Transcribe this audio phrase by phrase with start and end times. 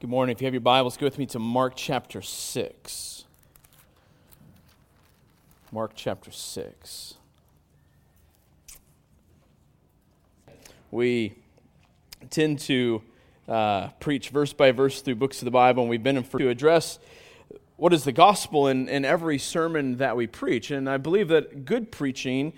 [0.00, 0.32] Good morning.
[0.32, 3.24] If you have your Bibles, go with me to Mark chapter 6.
[5.72, 7.14] Mark chapter 6.
[10.92, 11.34] We
[12.30, 13.02] tend to
[13.48, 16.38] uh, preach verse by verse through books of the Bible, and we've been in for,
[16.38, 17.00] to address
[17.74, 20.70] what is the gospel in, in every sermon that we preach.
[20.70, 22.52] And I believe that good preaching,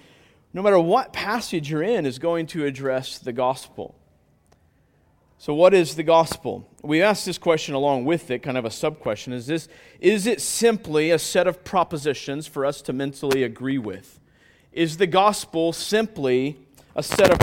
[0.53, 3.95] no matter what passage you're in, is going to address the gospel.
[5.41, 6.69] So, what is the gospel?
[6.83, 9.33] We asked this question along with it, kind of a sub question.
[9.33, 14.21] Is, this, is it simply a set of propositions for us to mentally agree with?
[14.71, 16.59] Is the gospel simply
[16.95, 17.39] a set of.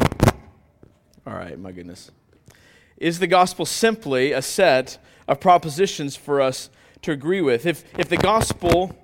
[1.26, 2.12] All right, my goodness.
[2.98, 6.70] Is the gospel simply a set of propositions for us
[7.02, 7.66] to agree with?
[7.66, 8.96] If, if the gospel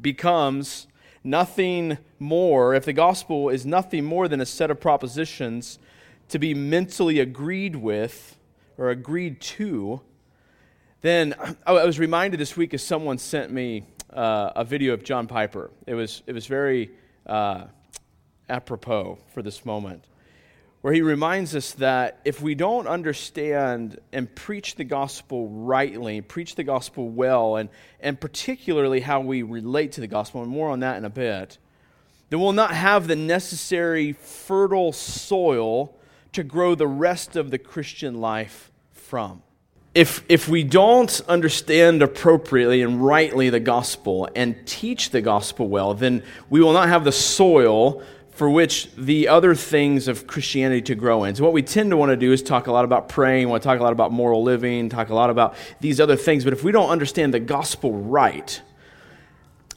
[0.00, 0.86] becomes
[1.24, 5.80] nothing more, if the gospel is nothing more than a set of propositions,
[6.28, 8.36] to be mentally agreed with
[8.76, 10.00] or agreed to,
[11.00, 11.34] then
[11.66, 15.70] I was reminded this week as someone sent me uh, a video of John Piper.
[15.86, 16.90] It was, it was very
[17.26, 17.64] uh,
[18.48, 20.04] apropos for this moment,
[20.80, 26.54] where he reminds us that if we don't understand and preach the gospel rightly, preach
[26.54, 27.68] the gospel well, and,
[28.00, 31.58] and particularly how we relate to the gospel, and more on that in a bit,
[32.30, 35.97] then we'll not have the necessary fertile soil
[36.32, 39.42] to grow the rest of the Christian life from.
[39.94, 45.94] If, if we don't understand appropriately and rightly the gospel and teach the gospel well,
[45.94, 48.02] then we will not have the soil
[48.38, 51.34] for which the other things of Christianity to grow in.
[51.34, 53.50] So, what we tend to want to do is talk a lot about praying, we
[53.50, 56.44] want to talk a lot about moral living, talk a lot about these other things.
[56.44, 58.62] But if we don't understand the gospel right,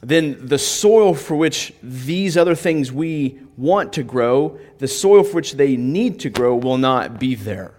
[0.02, 5.36] then the soil for which these other things we want to grow, the soil for
[5.36, 7.72] which they need to grow, will not be there.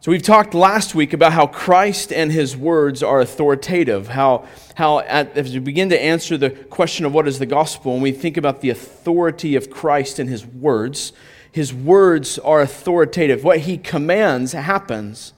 [0.00, 5.00] So, we've talked last week about how Christ and his words are authoritative, how, how
[5.00, 8.12] at, as we begin to answer the question of what is the gospel, and we
[8.12, 11.12] think about the authority of Christ and his words,
[11.50, 13.42] his words are authoritative.
[13.42, 15.32] What he commands happens.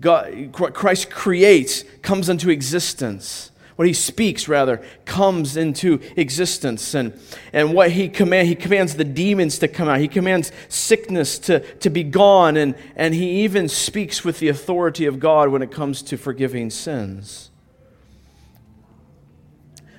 [0.00, 6.94] God, Christ creates, comes into existence what he speaks rather comes into existence.
[6.94, 7.18] And,
[7.52, 10.00] and what he commands he commands the demons to come out.
[10.00, 12.56] He commands sickness to, to be gone.
[12.56, 16.70] And, and he even speaks with the authority of god when it comes to forgiving
[16.70, 17.50] sins.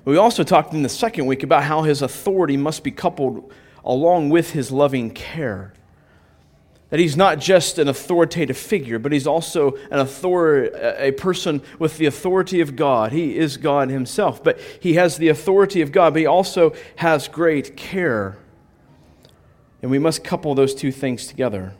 [0.06, 3.52] We also talked in the second week about how his authority must be coupled
[3.84, 5.74] along with his loving care
[6.90, 11.98] that he's not just an authoritative figure, but he's also an author- a person with
[11.98, 13.12] the authority of God.
[13.12, 17.28] He is God himself, but he has the authority of God, but he also has
[17.28, 18.38] great care.
[19.82, 21.74] And we must couple those two things together.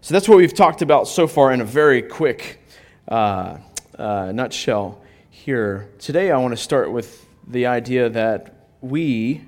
[0.00, 2.60] So that's what we've talked about so far in a very quick
[3.08, 3.58] uh,
[3.98, 5.00] uh, nutshell
[5.30, 5.88] here.
[5.98, 9.44] Today, I want to start with the idea that we,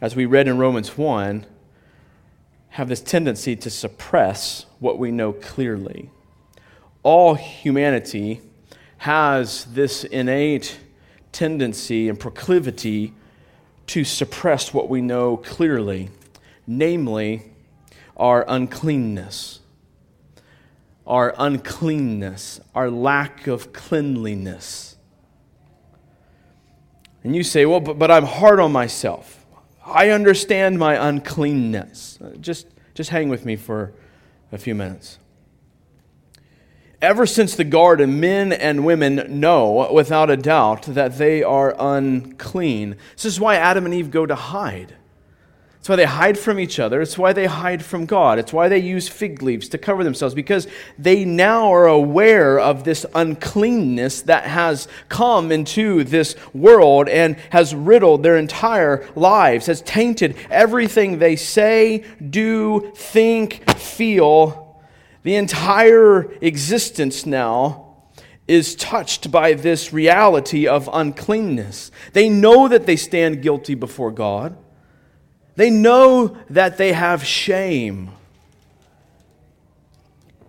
[0.00, 1.46] as we read in Romans 1,
[2.70, 6.10] have this tendency to suppress what we know clearly.
[7.02, 8.40] All humanity
[8.98, 10.78] has this innate
[11.32, 13.12] tendency and proclivity
[13.86, 16.10] to suppress what we know clearly,
[16.66, 17.42] namely
[18.16, 19.60] our uncleanness.
[21.06, 24.96] Our uncleanness, our lack of cleanliness.
[27.24, 29.39] And you say, well, but, but I'm hard on myself.
[29.90, 32.18] I understand my uncleanness.
[32.22, 33.92] Uh, just, just hang with me for
[34.52, 35.18] a few minutes.
[37.02, 42.96] Ever since the garden, men and women know without a doubt that they are unclean.
[43.14, 44.96] This is why Adam and Eve go to hide.
[45.80, 47.00] It's why they hide from each other.
[47.00, 48.38] It's why they hide from God.
[48.38, 50.68] It's why they use fig leaves to cover themselves because
[50.98, 57.74] they now are aware of this uncleanness that has come into this world and has
[57.74, 64.78] riddled their entire lives, has tainted everything they say, do, think, feel.
[65.22, 67.96] The entire existence now
[68.46, 71.90] is touched by this reality of uncleanness.
[72.12, 74.58] They know that they stand guilty before God.
[75.60, 78.12] They know that they have shame.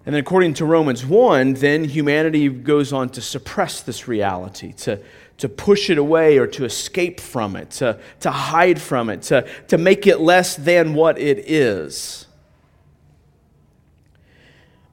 [0.05, 5.01] And then, according to Romans 1, then humanity goes on to suppress this reality, to,
[5.39, 9.45] to push it away or to escape from it, to, to hide from it, to,
[9.67, 12.25] to make it less than what it is.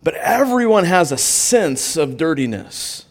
[0.03, 3.07] But everyone has a sense of dirtiness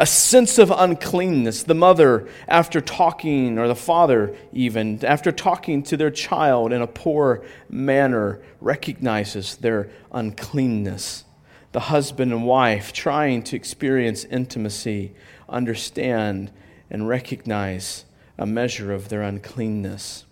[0.00, 1.62] a sense of uncleanness.
[1.62, 6.86] The mother, after talking, or the father even, after talking to their child in a
[6.86, 11.24] poor manner, recognizes their uncleanness.
[11.72, 15.12] the husband and wife trying to experience intimacy,
[15.48, 16.50] understand,
[16.90, 18.04] and recognize
[18.36, 20.24] a measure of their uncleanness,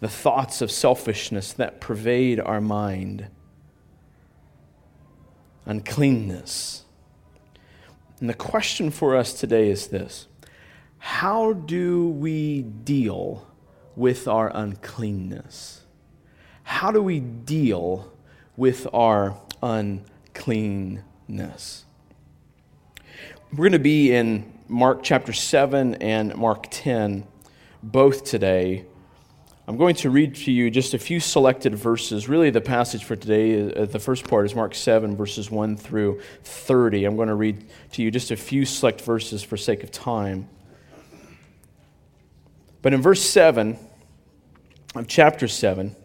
[0.00, 3.26] the thoughts of selfishness that pervade our mind,
[5.66, 6.83] uncleanness.
[8.24, 10.28] And the question for us today is this
[10.96, 13.46] How do we deal
[13.96, 15.82] with our uncleanness?
[16.62, 18.10] How do we deal
[18.56, 21.04] with our uncleanness?
[23.52, 27.26] We're going to be in Mark chapter 7 and Mark 10
[27.82, 28.86] both today.
[29.66, 32.28] I'm going to read to you just a few selected verses.
[32.28, 36.20] Really, the passage for today, uh, the first part is Mark 7, verses 1 through
[36.42, 37.06] 30.
[37.06, 40.50] I'm going to read to you just a few select verses for sake of time.
[42.82, 43.78] But in verse 7
[44.94, 45.96] of chapter 7,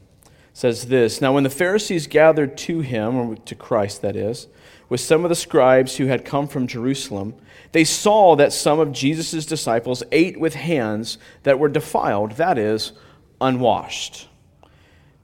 [0.54, 4.48] says this Now, when the Pharisees gathered to him, or to Christ, that is,
[4.88, 7.36] with some of the scribes who had come from Jerusalem,
[7.74, 12.94] they saw that some of Jesus' disciples ate with hands that were defiled, that is,
[13.42, 14.28] unwashed.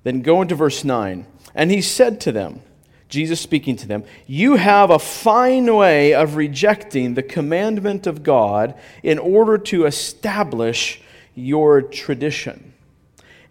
[0.04, 1.26] Then go into verse 9.
[1.54, 2.62] And he said to them,
[3.08, 8.76] Jesus speaking to them, You have a fine way of rejecting the commandment of God
[9.04, 11.02] in order to establish
[11.34, 12.74] your tradition.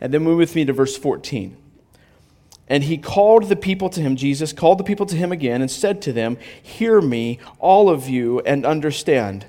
[0.00, 1.56] And then move with me to verse 14.
[2.69, 5.70] And he called the people to him, Jesus called the people to him again and
[5.70, 9.46] said to them, Hear me, all of you, and understand.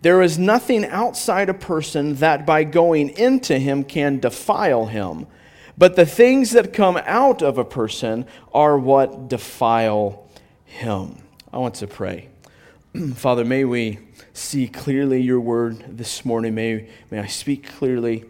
[0.00, 5.26] There is nothing outside a person that by going into him can defile him.
[5.76, 10.28] But the things that come out of a person are what defile
[10.64, 11.22] him.
[11.52, 12.28] I want to pray.
[13.14, 13.98] Father, may we
[14.32, 16.54] see clearly your word this morning.
[16.54, 18.24] May, may I speak clearly.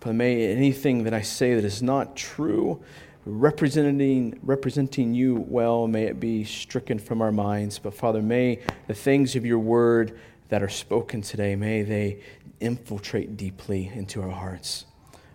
[0.00, 2.82] But may anything that I say that is not true,
[3.24, 7.78] representing, representing you well, may it be stricken from our minds.
[7.78, 12.20] But Father, may the things of your word that are spoken today, may they
[12.60, 14.84] infiltrate deeply into our hearts.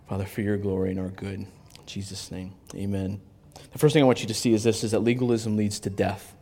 [0.07, 1.39] Father, for your glory and our good.
[1.39, 1.47] In
[1.85, 3.21] Jesus' name, amen.
[3.71, 5.89] The first thing I want you to see is this is that legalism leads to
[5.89, 6.35] death.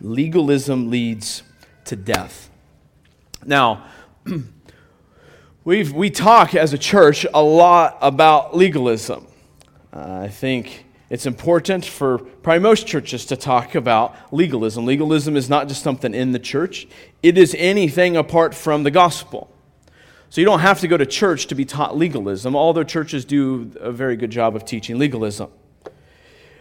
[0.00, 1.42] Legalism leads
[1.86, 2.50] to death.
[3.44, 3.86] Now,
[5.64, 9.26] we we talk as a church a lot about legalism.
[9.92, 14.84] Uh, I think it's important for probably most churches to talk about legalism.
[14.84, 16.86] Legalism is not just something in the church,
[17.22, 19.50] it is anything apart from the gospel.
[20.30, 23.72] So you don't have to go to church to be taught legalism, although churches do
[23.80, 25.50] a very good job of teaching legalism.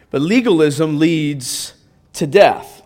[0.09, 1.73] But legalism leads
[2.13, 2.81] to death.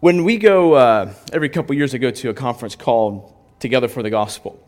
[0.00, 4.02] When we go, uh, every couple years, I go to a conference called Together for
[4.02, 4.64] the Gospel.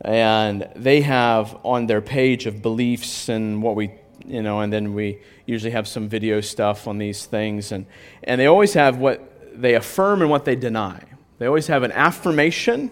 [0.00, 3.90] And they have on their page of beliefs and what we,
[4.24, 7.72] you know, and then we usually have some video stuff on these things.
[7.72, 7.86] And,
[8.22, 11.02] and they always have what they affirm and what they deny.
[11.38, 12.90] They always have an affirmation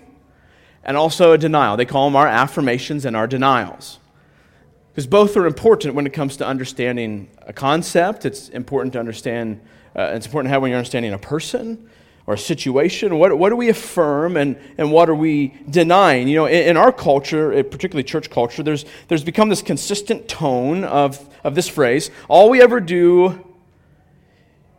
[0.83, 1.77] and also a denial.
[1.77, 3.99] They call them our affirmations and our denials.
[4.91, 8.25] Because both are important when it comes to understanding a concept.
[8.25, 9.61] It's important to understand,
[9.95, 11.89] uh, it's important to have when you're understanding a person
[12.27, 13.19] or situation?
[13.19, 16.29] What, what do we affirm and, and what are we denying?
[16.29, 20.29] You know, in, in, our culture, eh, particularly church culture, there's, there's become this consistent
[20.29, 23.45] tone of, of this phrase all we ever do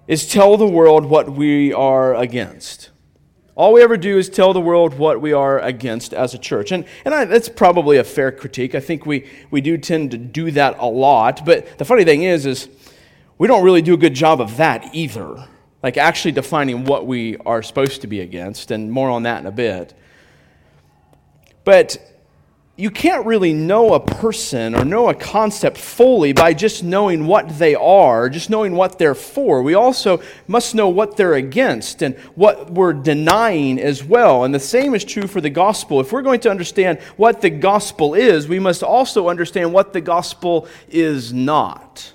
[0.07, 2.89] is tell the world what we are against.
[3.55, 6.71] All we ever do is tell the world what we are against as a church.
[6.71, 8.75] And, and I, that's probably a fair critique.
[8.75, 11.43] I think we, we do tend to do that a lot.
[11.43, 12.69] But the funny thing is, is
[13.37, 15.47] we don't really do a good job of that either
[15.83, 19.45] like actually defining what we are supposed to be against, and more on that in
[19.45, 19.93] a bit.
[21.63, 21.97] But
[22.79, 27.57] you can't really know a person or know a concept fully by just knowing what
[27.57, 29.63] they are, just knowing what they're for.
[29.63, 34.43] We also must know what they're against and what we're denying as well.
[34.43, 35.99] And the same is true for the gospel.
[35.99, 40.01] If we're going to understand what the gospel is, we must also understand what the
[40.01, 42.13] gospel is not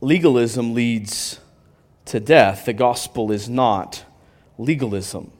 [0.00, 1.40] legalism leads
[2.06, 2.64] to death.
[2.64, 4.04] The gospel is not
[4.56, 5.30] legalism.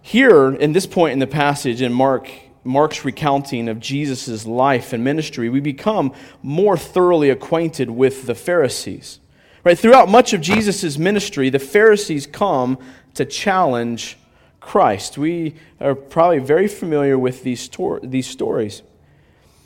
[0.00, 2.28] Here, in this point in the passage, in Mark,
[2.64, 6.12] Mark's recounting of Jesus' life and ministry, we become
[6.42, 9.20] more thoroughly acquainted with the Pharisees.
[9.64, 9.78] Right?
[9.78, 12.78] Throughout much of Jesus' ministry, the Pharisees come
[13.14, 14.18] to challenge
[14.58, 15.18] Christ.
[15.18, 18.82] We are probably very familiar with these, sto- these stories.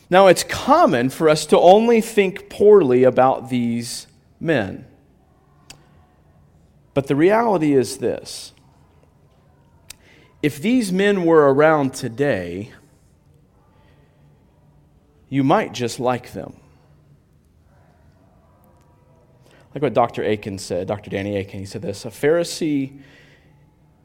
[0.08, 4.06] Now, it's common for us to only think poorly about these
[4.38, 4.86] men.
[6.94, 8.52] But the reality is this
[10.42, 12.72] if these men were around today,
[15.28, 16.54] you might just like them.
[19.74, 20.22] Like what Dr.
[20.22, 21.10] Akin said, Dr.
[21.10, 22.98] Danny Akin, he said this A Pharisee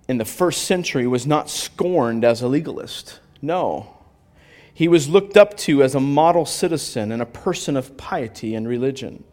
[0.10, 3.20] in the first century was not scorned as a legalist.
[3.42, 4.01] No.
[4.74, 8.68] He was looked up to as a model citizen and a person of piety and
[8.68, 9.24] religion.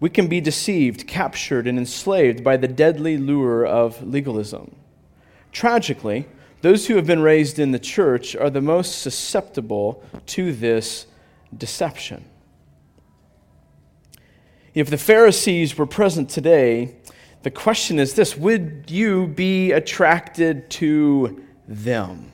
[0.00, 4.76] We can be deceived, captured, and enslaved by the deadly lure of legalism.
[5.52, 6.26] Tragically,
[6.60, 11.06] those who have been raised in the church are the most susceptible to this
[11.56, 12.24] deception.
[14.74, 16.96] If the Pharisees were present today,
[17.42, 22.32] the question is this Would you be attracted to them?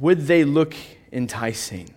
[0.00, 0.74] Would they look
[1.12, 1.94] enticing?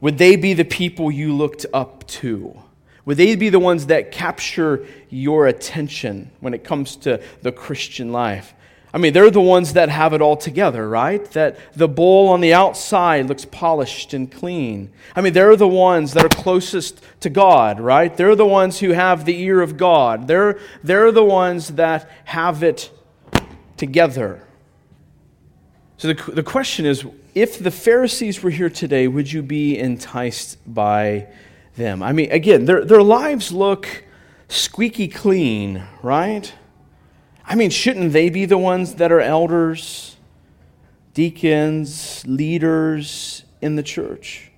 [0.00, 2.62] Would they be the people you looked up to?
[3.04, 8.12] Would they be the ones that capture your attention when it comes to the Christian
[8.12, 8.52] life?
[8.92, 11.24] I mean, they're the ones that have it all together, right?
[11.32, 14.90] That the bowl on the outside looks polished and clean.
[15.14, 18.16] I mean, they're the ones that are closest to God, right?
[18.16, 20.28] They're the ones who have the ear of God.
[20.28, 22.90] They're, they're the ones that have it
[23.76, 24.45] together.
[25.98, 30.58] So the, the question is if the Pharisees were here today, would you be enticed
[30.66, 31.28] by
[31.76, 32.02] them?
[32.02, 34.04] I mean, again, their, their lives look
[34.48, 36.52] squeaky clean, right?
[37.46, 40.16] I mean, shouldn't they be the ones that are elders,
[41.14, 44.50] deacons, leaders in the church?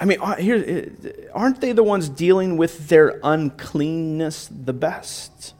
[0.00, 5.54] I mean, uh, here, uh, aren't they the ones dealing with their uncleanness the best?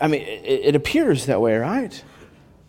[0.00, 2.02] I, mean, it appears that way, right?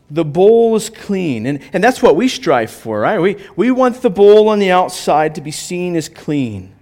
[0.10, 1.46] The bowl is clean.
[1.46, 3.20] And, and that's what we strive for, right?
[3.20, 6.76] We, we want the bowl on the outside to be seen as clean.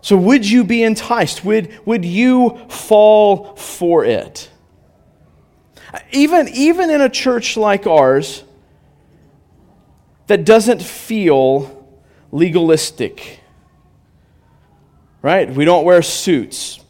[0.00, 1.44] So, would you be enticed?
[1.44, 4.50] Would, would you fall for it?
[6.12, 8.44] Even, even in a church like ours
[10.26, 11.88] that doesn't feel
[12.30, 13.40] legalistic,
[15.22, 15.52] right?
[15.52, 16.80] We don't wear suits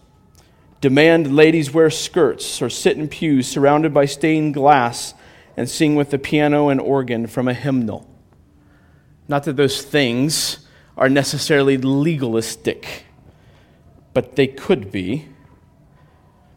[0.87, 5.15] demand ladies wear skirts or sit in pews surrounded by stained glass
[5.57, 8.09] and sing with the piano and organ from a hymnal.
[9.27, 10.65] Not that those things
[10.97, 13.05] are necessarily legalistic,
[14.15, 15.27] but they could be.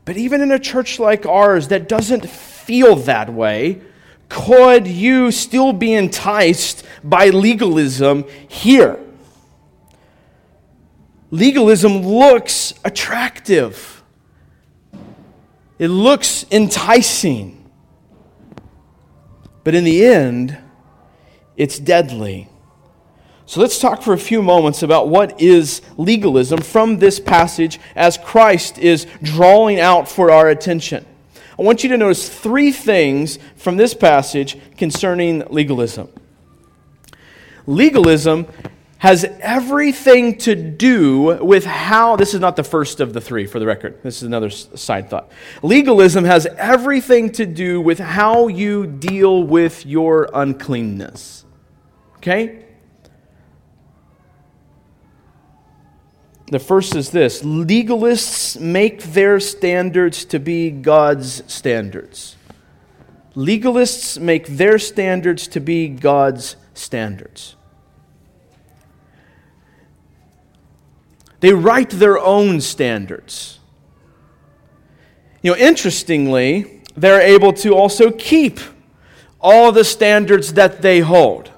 [0.06, 3.82] But even in a church like ours that doesn't feel that way,
[4.30, 9.00] could you still be enticed by legalism here?
[11.32, 13.99] Legalism looks attractive.
[15.80, 17.56] It looks enticing.
[19.64, 20.58] But in the end,
[21.56, 22.50] it's deadly.
[23.46, 28.18] So let's talk for a few moments about what is legalism from this passage as
[28.18, 31.06] Christ is drawing out for our attention.
[31.58, 36.10] I want you to notice three things from this passage concerning legalism.
[37.66, 38.48] Legalism
[39.00, 43.58] has everything to do with how, this is not the first of the three for
[43.58, 45.32] the record, this is another side thought.
[45.64, 51.46] Legalism has everything to do with how you deal with your uncleanness.
[52.18, 52.66] Okay?
[56.52, 62.36] The first is this legalists make their standards to be God's standards.
[63.34, 67.56] Legalists make their standards to be God's standards.
[71.40, 73.60] They write their own standards.
[75.42, 78.60] You know, interestingly, they're able to also keep
[79.40, 81.52] all the standards that they hold.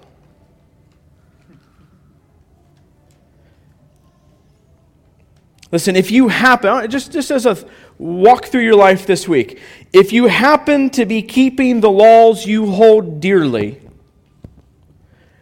[5.72, 7.58] Listen, if you happen, uh, just, just as a
[7.98, 9.60] walk through your life this week,
[9.94, 13.82] if you happen to be keeping the laws you hold dearly,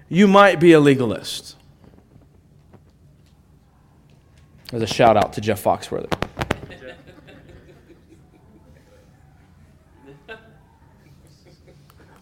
[0.07, 1.55] you might be a legalist.
[4.71, 6.13] As a shout out to Jeff Foxworthy.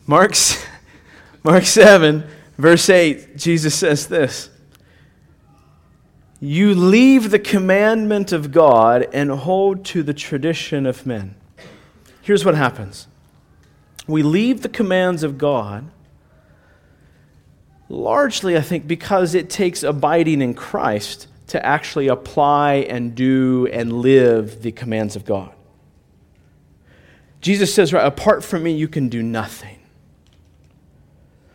[0.06, 0.66] Mark's,
[1.44, 2.24] Mark 7,
[2.58, 4.50] verse 8, Jesus says this
[6.40, 11.36] You leave the commandment of God and hold to the tradition of men.
[12.22, 13.08] Here's what happens
[14.08, 15.90] we leave the commands of God
[17.90, 23.94] largely, I think, because it takes abiding in Christ to actually apply and do and
[23.94, 25.54] live the commands of God.
[27.42, 29.80] Jesus says, right, apart from me, you can do nothing.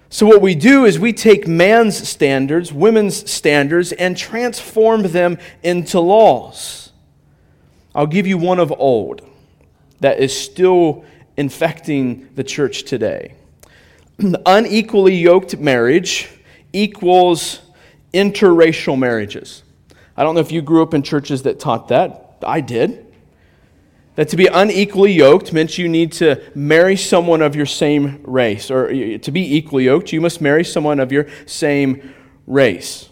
[0.08, 6.00] So, what we do is we take man's standards, women's standards, and transform them into
[6.00, 6.92] laws.
[7.94, 9.26] I'll give you one of old
[10.00, 11.04] that is still
[11.36, 13.34] infecting the church today.
[14.46, 16.28] Unequally yoked marriage
[16.74, 17.60] equals
[18.12, 19.62] interracial marriages.
[20.16, 22.36] I don't know if you grew up in churches that taught that.
[22.42, 23.06] I did.
[24.14, 28.70] That to be unequally yoked meant you need to marry someone of your same race.
[28.70, 32.14] Or to be equally yoked, you must marry someone of your same
[32.46, 33.08] race.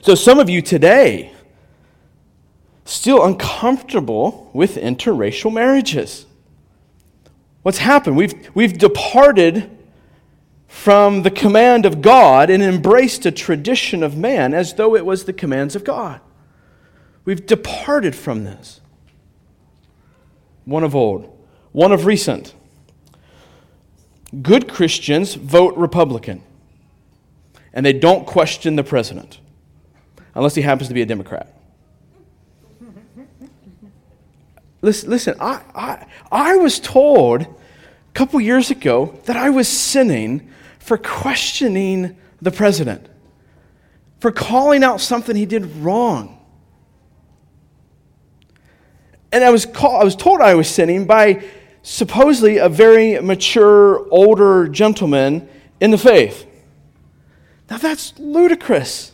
[0.00, 1.32] So some of you today
[2.84, 6.26] still uncomfortable with interracial marriages.
[7.62, 8.16] What's happened?
[8.16, 9.70] We've, we've departed
[10.72, 15.24] from the command of God and embraced a tradition of man as though it was
[15.24, 16.18] the commands of God.
[17.26, 18.80] We've departed from this.
[20.64, 21.38] One of old,
[21.72, 22.54] one of recent.
[24.40, 26.42] Good Christians vote Republican,
[27.74, 29.38] and they don't question the president,
[30.34, 31.54] unless he happens to be a Democrat.
[34.80, 37.48] Listen, listen I, I, I was told a
[38.14, 40.48] couple years ago that I was sinning
[40.82, 43.06] for questioning the president,
[44.18, 46.38] for calling out something he did wrong.
[49.30, 51.44] And I was, call, I was told I was sinning by
[51.82, 55.48] supposedly a very mature, older gentleman
[55.80, 56.46] in the faith.
[57.70, 59.12] Now that's ludicrous.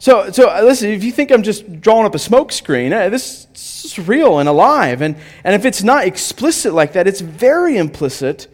[0.00, 3.44] So, so uh, listen, if you think I'm just drawing up a smokescreen, uh, this,
[3.46, 5.00] this is real and alive.
[5.00, 8.48] And, and if it's not explicit like that, it's very implicit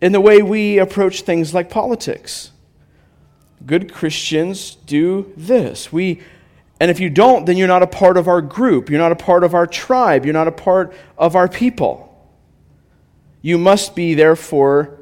[0.00, 2.52] in the way we approach things like politics.
[3.66, 5.92] Good Christians do this.
[5.92, 6.22] We,
[6.80, 8.88] and if you don't, then you're not a part of our group.
[8.88, 10.24] You're not a part of our tribe.
[10.24, 12.06] You're not a part of our people.
[13.42, 14.98] You must be, therefore,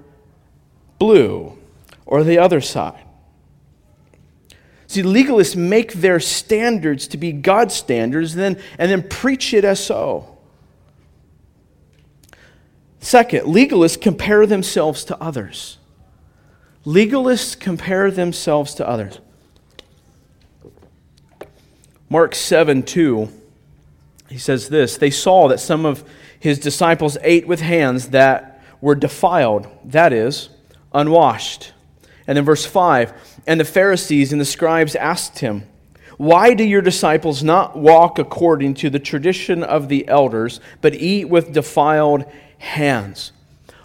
[0.98, 1.56] blue
[2.04, 3.04] or the other side.
[4.88, 9.64] See, legalists make their standards to be God's standards and then, and then preach it
[9.64, 10.37] as so.
[13.00, 15.78] Second, legalists compare themselves to others.
[16.84, 19.20] Legalists compare themselves to others.
[22.10, 23.28] Mark 7 2,
[24.30, 26.08] he says this They saw that some of
[26.40, 30.48] his disciples ate with hands that were defiled, that is,
[30.92, 31.72] unwashed.
[32.26, 33.12] And then verse 5
[33.46, 35.64] And the Pharisees and the scribes asked him,
[36.16, 41.28] Why do your disciples not walk according to the tradition of the elders, but eat
[41.28, 42.47] with defiled hands.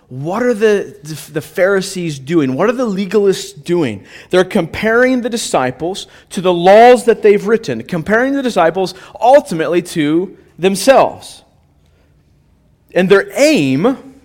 [0.09, 0.95] What are the,
[1.31, 2.53] the Pharisees doing?
[2.53, 4.05] What are the legalists doing?
[4.29, 10.38] They're comparing the disciples to the laws that they've written, comparing the disciples ultimately to
[10.59, 11.43] themselves.
[12.93, 14.21] And their aim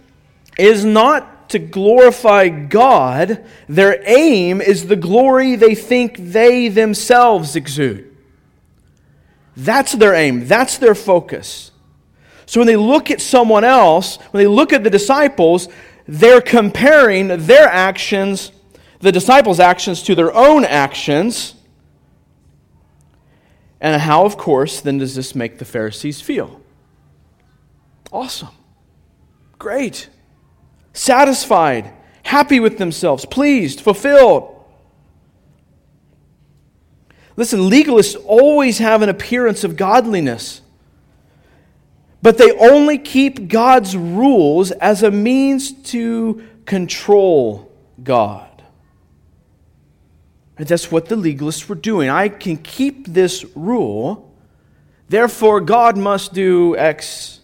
[0.58, 8.14] is not to glorify God, their aim is the glory they think they themselves exude.
[9.56, 11.70] That's their aim, that's their focus.
[12.48, 15.68] So when they look at someone else, when they look at the disciples,
[16.06, 18.52] they're comparing their actions,
[19.00, 21.54] the disciples' actions, to their own actions.
[23.82, 26.62] And how, of course, then does this make the Pharisees feel?
[28.10, 28.48] Awesome.
[29.58, 30.08] Great.
[30.94, 31.92] Satisfied.
[32.22, 33.26] Happy with themselves.
[33.26, 33.82] Pleased.
[33.82, 34.54] Fulfilled.
[37.36, 40.62] Listen, legalists always have an appearance of godliness.
[42.20, 48.48] But they only keep God's rules as a means to control God.
[50.56, 52.10] And that's what the legalists were doing.
[52.10, 54.34] I can keep this rule,
[55.08, 57.40] therefore, God must do X.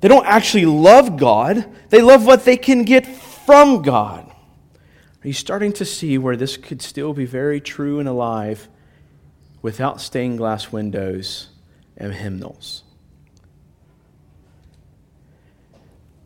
[0.00, 4.30] They don't actually love God, they love what they can get from God.
[5.24, 8.68] Are you starting to see where this could still be very true and alive
[9.60, 11.48] without stained glass windows?
[11.96, 12.82] And hymnals.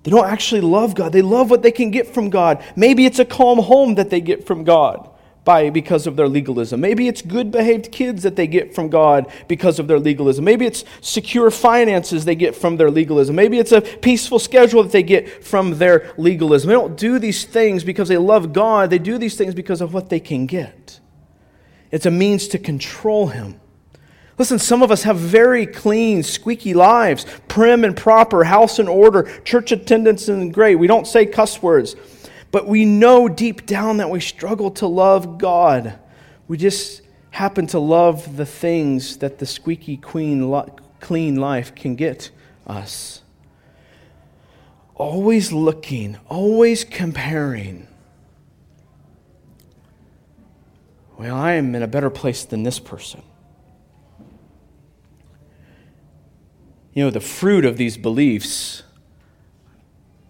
[0.03, 1.13] They don't actually love God.
[1.13, 2.65] They love what they can get from God.
[2.75, 5.11] Maybe it's a calm home that they get from God
[5.45, 6.81] by because of their legalism.
[6.81, 10.45] Maybe it's good behaved kids that they get from God because of their legalism.
[10.45, 13.37] Maybe it's secure finances they get from their legalism.
[13.37, 16.69] Maybe it's a peaceful schedule that they get from their legalism.
[16.69, 18.91] They don't do these things because they love God.
[18.91, 21.01] They do these things because of what they can get.
[21.91, 23.60] It's a means to control him.
[24.41, 29.25] Listen, some of us have very clean, squeaky lives, prim and proper, house in order,
[29.43, 30.77] church attendance in great.
[30.77, 31.95] We don't say cuss words,
[32.51, 35.99] but we know deep down that we struggle to love God.
[36.49, 40.51] We just happen to love the things that the squeaky queen,
[41.01, 42.31] clean life can get
[42.67, 43.21] us.
[44.95, 47.87] Always looking, always comparing.
[51.19, 53.23] Well, I am in a better place than this person.
[56.93, 58.83] You know, the fruit of these beliefs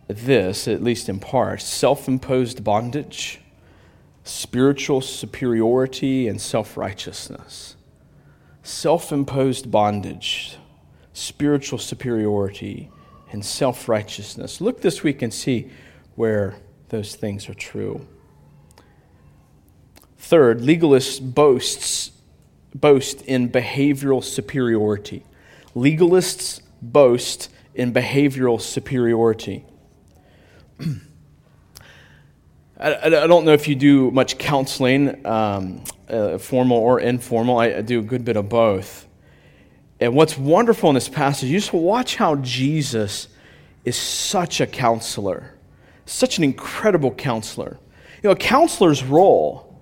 [0.09, 3.41] this, at least in part self imposed bondage,
[4.25, 7.77] spiritual superiority, and self righteousness.
[8.63, 10.59] Self imposed bondage,
[11.13, 12.91] spiritual superiority,
[13.33, 14.61] and self righteousness.
[14.61, 15.71] Look this week and see
[16.17, 16.57] where
[16.89, 18.07] those things are true.
[20.19, 22.11] Third, legalists boasts,
[22.75, 25.25] boast in behavioral superiority.
[25.75, 29.65] Legalists boast in behavioral superiority.
[32.83, 37.59] I, don't know if you do much counseling, um, uh, formal or informal.
[37.59, 39.07] I, I do a good bit of both.
[40.01, 43.29] And what's wonderful in this passage, you just watch how Jesus
[43.85, 45.55] is such a counselor,
[46.07, 47.79] such an incredible counselor.
[48.23, 49.79] You know, a counselor's role,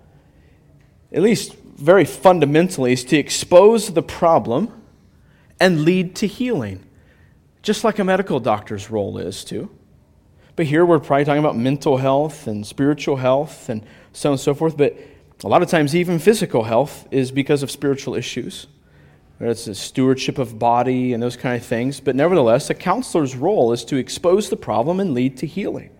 [1.12, 4.72] at least very fundamentally, is to expose the problem
[5.60, 6.84] and lead to healing,
[7.62, 9.70] just like a medical doctor's role is too.
[10.56, 14.40] But here we're probably talking about mental health and spiritual health and so on and
[14.40, 14.76] so forth.
[14.76, 14.98] But
[15.44, 18.66] a lot of times, even physical health is because of spiritual issues.
[19.40, 22.00] It's a stewardship of body and those kind of things.
[22.00, 25.90] But nevertheless, a counselor's role is to expose the problem and lead to healing,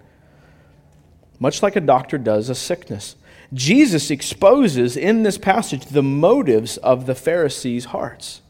[1.39, 3.15] much like a doctor does a sickness.
[3.55, 8.43] Jesus exposes in this passage the motives of the Pharisees' hearts.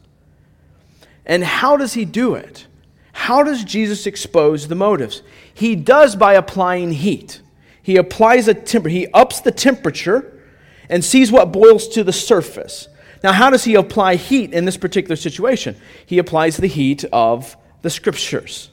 [1.29, 2.65] And how does he do it?
[3.13, 5.21] How does Jesus expose the motives?
[5.53, 7.41] He does by applying heat.
[7.83, 10.41] He applies a temper, he ups the temperature
[10.89, 12.87] and sees what boils to the surface.
[13.23, 15.75] Now, how does he apply heat in this particular situation?
[16.03, 18.71] He applies the heat of the scriptures.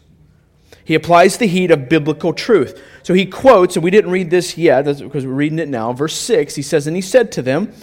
[0.83, 2.81] He applies the heat of biblical truth.
[3.03, 5.92] So he quotes, and we didn't read this yet because we're reading it now.
[5.92, 7.75] Verse 6, he says, And he said to them,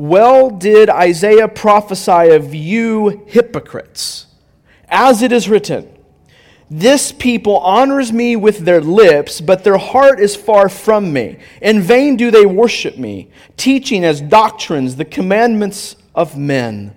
[0.00, 4.28] Well did Isaiah prophesy of you hypocrites,
[4.88, 5.94] as it is written,
[6.70, 11.36] this people honors me with their lips, but their heart is far from me.
[11.60, 16.96] In vain do they worship me, teaching as doctrines the commandments of men.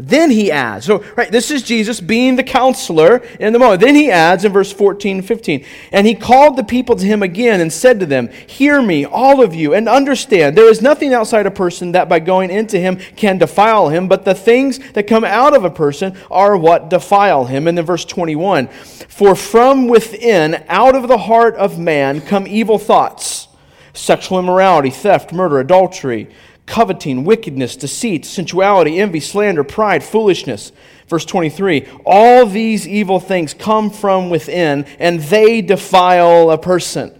[0.00, 3.80] Then he adds, so, right, this is Jesus being the counselor in the moment.
[3.80, 7.20] Then he adds in verse 14 and 15, and he called the people to him
[7.20, 11.12] again and said to them, Hear me, all of you, and understand, there is nothing
[11.12, 15.08] outside a person that by going into him can defile him, but the things that
[15.08, 17.66] come out of a person are what defile him.
[17.66, 22.78] And then verse 21, For from within, out of the heart of man, come evil
[22.78, 23.48] thoughts,
[23.94, 26.28] sexual immorality, theft, murder, adultery
[26.68, 30.70] coveting, wickedness, deceit, sensuality, envy, slander, pride, foolishness.
[31.08, 37.18] Verse 23 All these evil things come from within, and they defile a person.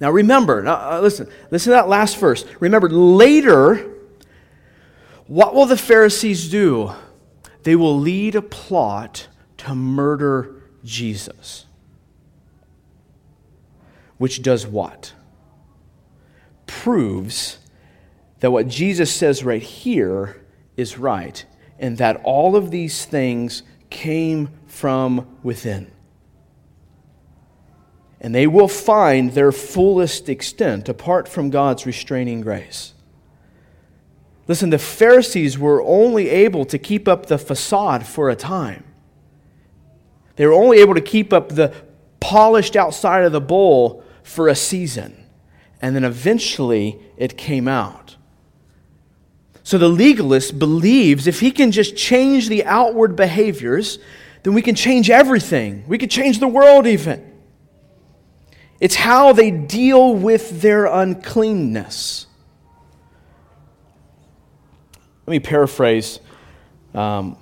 [0.00, 2.44] Now remember, now, uh, listen, listen to that last verse.
[2.60, 3.94] Remember, later,
[5.26, 6.92] what will the Pharisees do?
[7.62, 11.66] They will lead a plot to murder Jesus.
[14.18, 15.12] Which does what?
[16.66, 17.58] Proves
[18.40, 20.44] that what Jesus says right here
[20.76, 21.44] is right,
[21.78, 25.90] and that all of these things came from within.
[28.20, 32.94] And they will find their fullest extent apart from God's restraining grace.
[34.48, 38.84] Listen, the Pharisees were only able to keep up the facade for a time.
[40.36, 41.74] They were only able to keep up the
[42.20, 45.24] polished outside of the bowl for a season.
[45.80, 48.16] And then eventually it came out.
[49.68, 53.98] So the legalist believes if he can just change the outward behaviors,
[54.42, 55.84] then we can change everything.
[55.86, 57.38] We can change the world even.
[58.80, 62.24] It's how they deal with their uncleanness.
[65.26, 66.20] Let me paraphrase
[66.94, 67.36] um,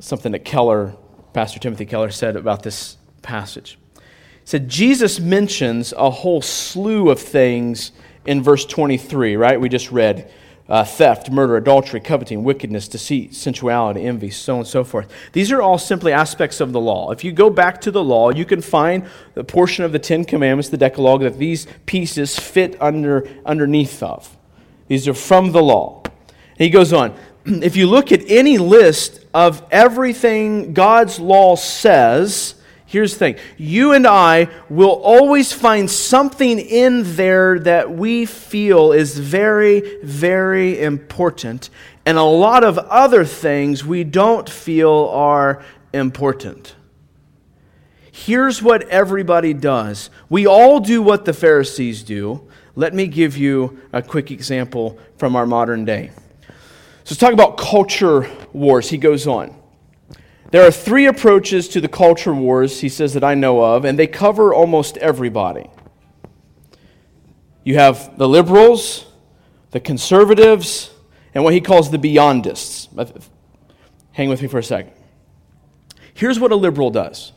[0.00, 0.94] something that Keller,
[1.34, 3.78] Pastor Timothy Keller, said about this passage.
[3.94, 4.00] He
[4.46, 7.92] said, Jesus mentions a whole slew of things
[8.24, 9.60] in verse 23, right?
[9.60, 10.32] We just read
[10.68, 15.10] uh, theft, murder, adultery, coveting, wickedness, deceit, sensuality, envy, so on and so forth.
[15.32, 17.10] These are all simply aspects of the law.
[17.10, 20.24] If you go back to the law, you can find the portion of the Ten
[20.24, 24.36] Commandments, the Decalogue, that these pieces fit under, underneath of.
[24.88, 26.02] These are from the law.
[26.04, 27.14] And he goes on.
[27.46, 32.56] If you look at any list of everything God's law says,
[32.88, 38.92] Here's the thing you and I will always find something in there that we feel
[38.92, 41.68] is very, very important,
[42.06, 46.76] and a lot of other things we don't feel are important.
[48.10, 52.48] Here's what everybody does we all do what the Pharisees do.
[52.74, 56.10] Let me give you a quick example from our modern day.
[57.04, 58.88] So let's talk about culture wars.
[58.88, 59.57] He goes on.
[60.50, 63.98] There are three approaches to the culture wars, he says, that I know of, and
[63.98, 65.70] they cover almost everybody.
[67.64, 69.04] You have the liberals,
[69.72, 70.90] the conservatives,
[71.34, 72.88] and what he calls the beyondists.
[74.12, 74.92] Hang with me for a second.
[76.14, 77.32] Here's what a liberal does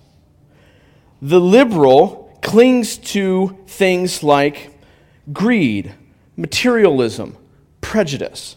[1.21, 4.71] the liberal clings to things like
[5.31, 5.93] greed,
[6.35, 7.37] materialism,
[7.81, 8.55] prejudice.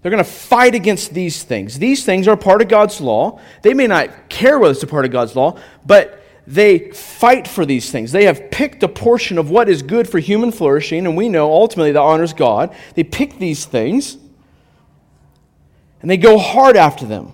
[0.00, 1.78] They're going to fight against these things.
[1.78, 3.40] These things are part of God's law.
[3.62, 7.66] They may not care whether it's a part of God's law, but they fight for
[7.66, 8.12] these things.
[8.12, 11.52] They have picked a portion of what is good for human flourishing, and we know
[11.52, 12.74] ultimately that honors God.
[12.94, 14.16] They pick these things
[16.00, 17.32] and they go hard after them.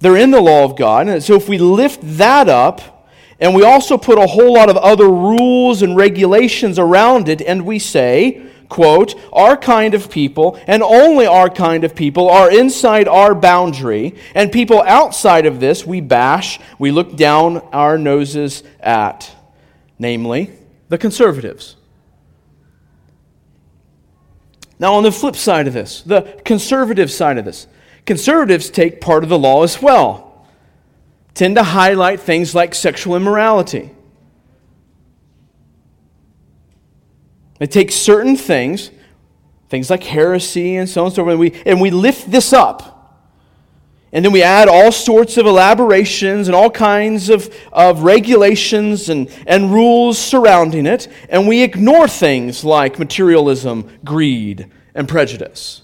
[0.00, 1.08] They're in the law of God.
[1.08, 3.08] And so if we lift that up,
[3.38, 7.64] and we also put a whole lot of other rules and regulations around it, and
[7.64, 13.06] we say, quote, our kind of people, and only our kind of people, are inside
[13.06, 19.30] our boundary, and people outside of this we bash, we look down our noses at,
[19.98, 20.50] namely
[20.88, 21.76] the conservatives.
[24.78, 27.66] Now, on the flip side of this, the conservative side of this,
[28.06, 30.46] conservatives take part of the law as well,
[31.34, 33.90] tend to highlight things like sexual immorality
[37.60, 38.90] They take certain things,
[39.68, 42.54] things like heresy and so on and so forth, and we, and we lift this
[42.54, 42.96] up.
[44.12, 49.30] And then we add all sorts of elaborations and all kinds of, of regulations and,
[49.46, 55.82] and rules surrounding it, and we ignore things like materialism, greed, and prejudice.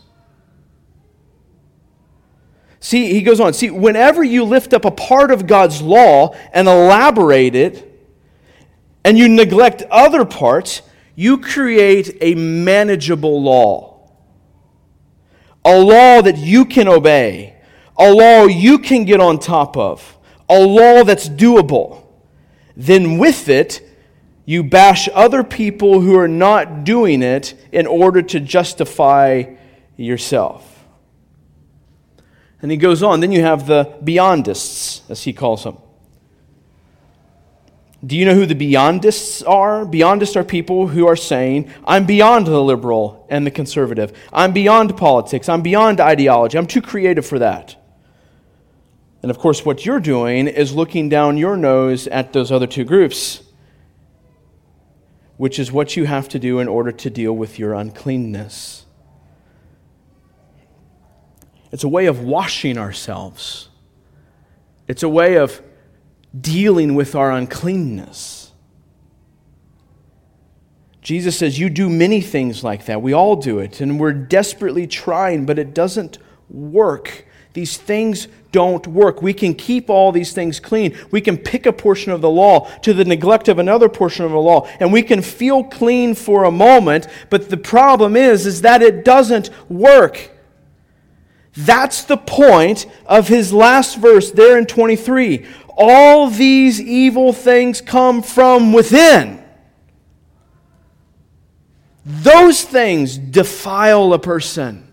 [2.80, 3.52] See, he goes on.
[3.52, 7.82] See, whenever you lift up a part of God's law and elaborate it,
[9.04, 10.80] and you neglect other parts,
[11.16, 14.08] you create a manageable law,
[15.64, 17.56] a law that you can obey,
[17.98, 20.16] a law you can get on top of,
[20.48, 22.04] a law that's doable.
[22.76, 23.82] Then with it,
[24.44, 29.54] you bash other people who are not doing it in order to justify
[29.96, 30.84] yourself.
[32.60, 33.20] And he goes on.
[33.20, 35.78] Then you have the beyondists, as he calls them.
[38.06, 39.84] Do you know who the beyondists are?
[39.84, 44.16] Beyondists are people who are saying, I'm beyond the liberal and the conservative.
[44.32, 45.48] I'm beyond politics.
[45.48, 46.56] I'm beyond ideology.
[46.56, 47.74] I'm too creative for that.
[49.22, 52.84] And of course, what you're doing is looking down your nose at those other two
[52.84, 53.42] groups,
[55.36, 58.84] which is what you have to do in order to deal with your uncleanness.
[61.72, 63.68] It's a way of washing ourselves,
[64.86, 65.60] it's a way of
[66.38, 68.52] dealing with our uncleanness.
[71.06, 73.00] Jesus says, You do many things like that.
[73.00, 76.18] We all do it, and we're desperately trying, but it doesn't
[76.50, 77.26] work.
[77.52, 79.22] These things don't work.
[79.22, 80.96] We can keep all these things clean.
[81.10, 84.32] We can pick a portion of the law to the neglect of another portion of
[84.32, 88.62] the law, and we can feel clean for a moment, but the problem is, is
[88.62, 90.32] that it doesn't work.
[91.56, 98.22] That's the point of his last verse there in 23 all these evil things come
[98.22, 99.42] from within.
[102.04, 104.86] Those things defile a person.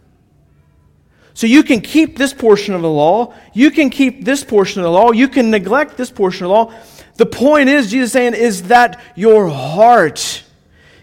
[1.36, 4.84] So you can keep this portion of the law, you can keep this portion of
[4.84, 6.74] the law, you can neglect this portion of the law.
[7.16, 10.44] The point is, Jesus saying, is that your heart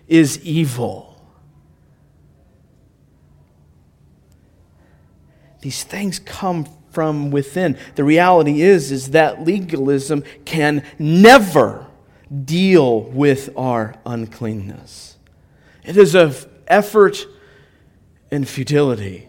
[0.08, 1.10] is evil.
[5.60, 7.76] These things come from within.
[7.94, 11.86] The reality is is that legalism can never
[12.44, 15.18] deal with our uncleanness.
[15.84, 17.26] It is of effort
[18.30, 19.28] and futility.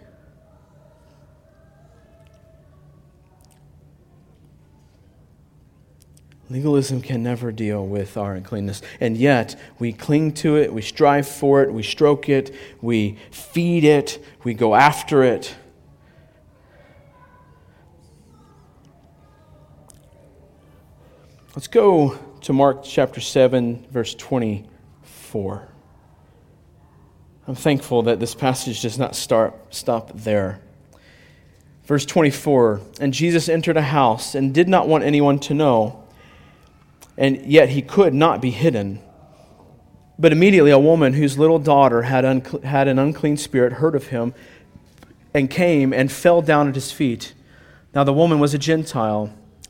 [6.52, 8.82] Legalism can never deal with our uncleanness.
[9.00, 13.86] And yet, we cling to it, we strive for it, we stroke it, we feed
[13.86, 15.56] it, we go after it.
[21.54, 25.68] Let's go to Mark chapter 7, verse 24.
[27.46, 30.62] I'm thankful that this passage does not start, stop there.
[31.84, 36.02] Verse 24 And Jesus entered a house and did not want anyone to know,
[37.18, 39.02] and yet he could not be hidden.
[40.18, 42.24] But immediately a woman whose little daughter had,
[42.64, 44.34] had an unclean spirit heard of him
[45.34, 47.34] and came and fell down at his feet.
[47.94, 49.34] Now the woman was a Gentile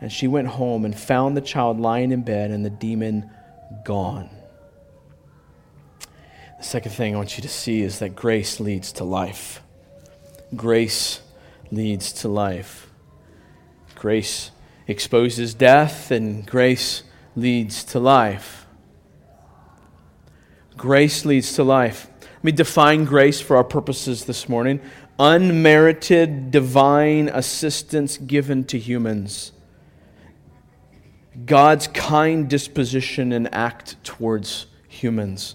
[0.00, 3.30] And she went home and found the child lying in bed and the demon
[3.84, 4.30] gone.
[6.58, 9.62] The second thing I want you to see is that grace leads to life.
[10.54, 11.20] Grace
[11.70, 12.90] leads to life.
[13.94, 14.50] Grace
[14.86, 17.02] exposes death, and grace
[17.36, 18.66] leads to life.
[20.76, 22.08] Grace leads to life.
[22.20, 24.80] Let me define grace for our purposes this morning
[25.18, 29.52] unmerited divine assistance given to humans.
[31.46, 35.54] God's kind disposition and act towards humans.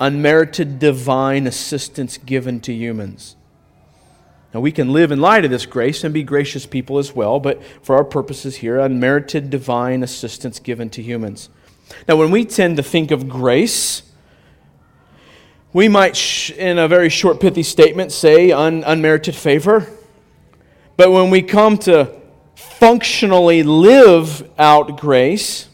[0.00, 3.36] Unmerited divine assistance given to humans.
[4.54, 7.38] Now, we can live in light of this grace and be gracious people as well,
[7.38, 11.50] but for our purposes here, unmerited divine assistance given to humans.
[12.06, 14.02] Now, when we tend to think of grace,
[15.72, 19.86] we might, sh- in a very short, pithy statement, say un- unmerited favor.
[20.96, 22.17] But when we come to
[22.58, 25.68] functionally live out grace,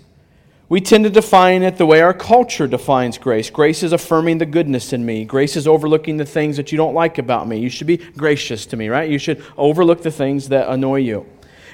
[0.68, 3.48] we tend to define it the way our culture defines grace.
[3.48, 5.24] Grace is affirming the goodness in me.
[5.24, 7.58] Grace is overlooking the things that you don't like about me.
[7.58, 9.10] You should be gracious to me, right?
[9.10, 11.26] You should overlook the things that annoy you.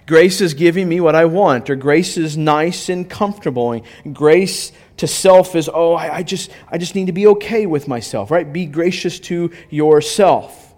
[0.06, 3.80] Grace is giving me what I want, or grace is nice and comfortable.
[4.12, 7.88] Grace to self is, oh, I, I, just, I just need to be okay with
[7.88, 8.50] myself, right?
[8.50, 10.69] Be gracious to yourself.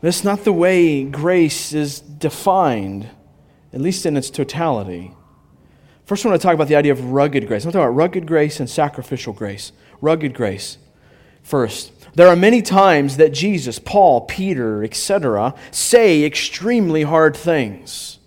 [0.00, 3.08] That's not the way grace is defined
[3.76, 5.12] at least in its totality.
[6.06, 7.64] First, I want to talk about the idea of rugged grace.
[7.64, 9.70] I want to talk about rugged grace and sacrificial grace.
[10.00, 10.78] Rugged grace.
[11.42, 18.18] First, there are many times that Jesus, Paul, Peter, etc., say extremely hard things,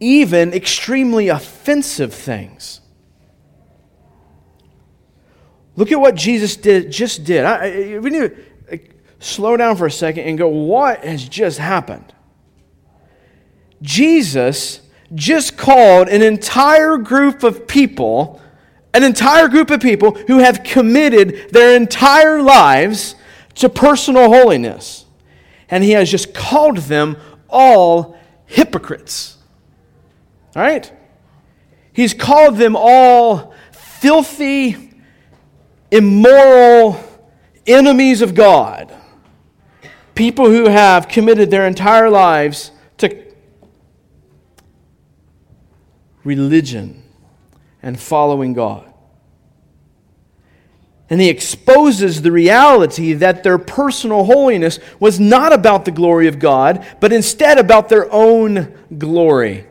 [0.00, 2.80] even extremely offensive things.
[5.76, 7.44] Look at what Jesus did, just did.
[7.44, 8.36] I, we need to
[9.20, 12.12] slow down for a second and go, what has just happened?
[13.82, 14.80] Jesus
[15.14, 18.40] just called an entire group of people,
[18.92, 23.14] an entire group of people who have committed their entire lives
[23.56, 25.04] to personal holiness.
[25.68, 27.16] And he has just called them
[27.48, 29.36] all hypocrites.
[30.56, 30.90] All right?
[31.92, 34.94] He's called them all filthy,
[35.90, 37.02] immoral
[37.66, 38.96] enemies of God.
[40.14, 43.24] People who have committed their entire lives to
[46.24, 47.02] religion
[47.82, 48.86] and following God.
[51.08, 56.38] And he exposes the reality that their personal holiness was not about the glory of
[56.38, 59.66] God, but instead about their own glory.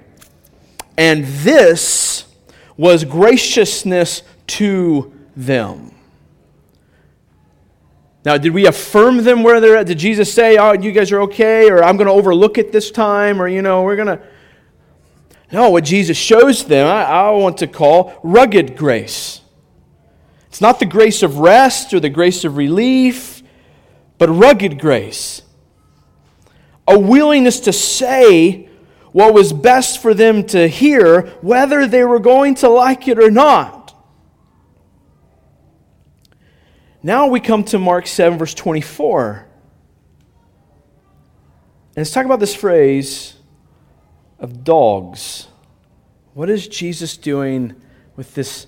[0.97, 2.25] And this
[2.75, 5.88] was graciousness to them.
[8.29, 9.87] Now, did we affirm them where they're at?
[9.87, 12.91] Did Jesus say, Oh, you guys are okay, or I'm going to overlook it this
[12.91, 14.21] time, or, you know, we're going to.
[15.51, 19.41] No, what Jesus shows them, I, I want to call rugged grace.
[20.45, 23.41] It's not the grace of rest or the grace of relief,
[24.19, 25.41] but rugged grace.
[26.87, 28.69] A willingness to say
[29.11, 33.31] what was best for them to hear, whether they were going to like it or
[33.31, 33.78] not.
[37.01, 39.47] Now we come to Mark 7, verse 24.
[41.87, 43.35] And let's talk about this phrase
[44.37, 45.47] of dogs.
[46.33, 47.73] What is Jesus doing
[48.17, 48.67] with this?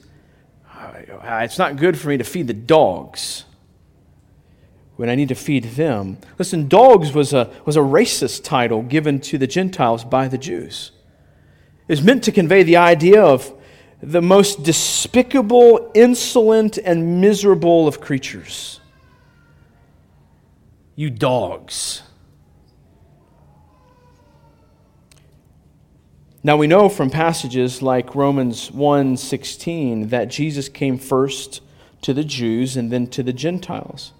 [0.74, 3.44] Uh, it's not good for me to feed the dogs
[4.96, 6.18] when I need to feed them.
[6.40, 10.92] Listen, dogs was a, was a racist title given to the Gentiles by the Jews.
[11.88, 13.54] It was meant to convey the idea of
[14.02, 18.80] the most despicable, insolent, and miserable of creatures.
[20.96, 22.02] You dogs.
[26.44, 31.62] Now we know from passages like Romans 1:16 that Jesus came first
[32.02, 34.14] to the Jews and then to the Gentiles.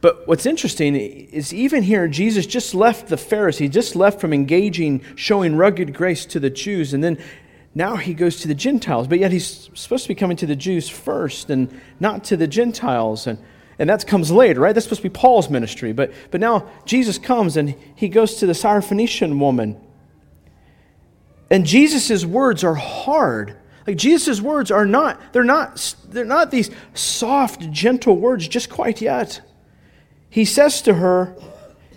[0.00, 5.02] But what's interesting is even here Jesus just left the Pharisees, just left from engaging
[5.16, 7.18] showing rugged grace to the Jews and then
[7.74, 10.56] now he goes to the Gentiles, but yet he's supposed to be coming to the
[10.56, 13.38] Jews first and not to the Gentiles and
[13.80, 14.74] and that comes later, right?
[14.74, 15.92] That's supposed to be Paul's ministry.
[15.92, 19.80] But, but now Jesus comes and he goes to the Syrophoenician woman
[21.50, 23.56] and Jesus' words are hard.
[23.86, 29.00] Like Jesus' words are not, they're not, they're not these soft, gentle words just quite
[29.00, 29.40] yet.
[30.28, 31.34] He says to her,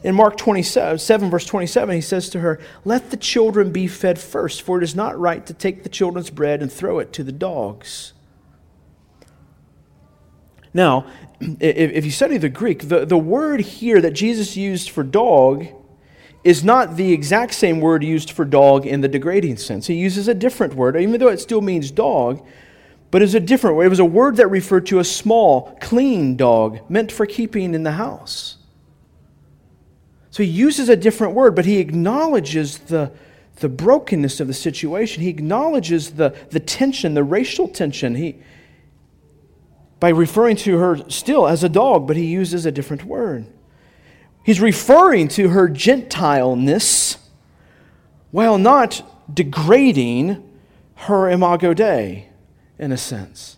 [0.03, 4.17] in Mark 27, 7, verse 27, he says to her, Let the children be fed
[4.19, 7.23] first, for it is not right to take the children's bread and throw it to
[7.23, 8.13] the dogs.
[10.73, 11.05] Now,
[11.39, 15.67] if you study the Greek, the, the word here that Jesus used for dog
[16.43, 19.85] is not the exact same word used for dog in the degrading sense.
[19.85, 22.43] He uses a different word, even though it still means dog,
[23.11, 23.85] but it's a different word.
[23.85, 27.83] It was a word that referred to a small, clean dog meant for keeping in
[27.83, 28.57] the house.
[30.31, 33.11] So he uses a different word, but he acknowledges the,
[33.57, 35.21] the brokenness of the situation.
[35.21, 38.15] He acknowledges the, the tension, the racial tension.
[38.15, 38.37] He,
[39.99, 43.45] by referring to her still as a dog, but he uses a different word.
[44.43, 47.17] He's referring to her Gentileness
[48.31, 50.49] while not degrading
[50.95, 52.29] her imago Dei
[52.79, 53.57] in a sense.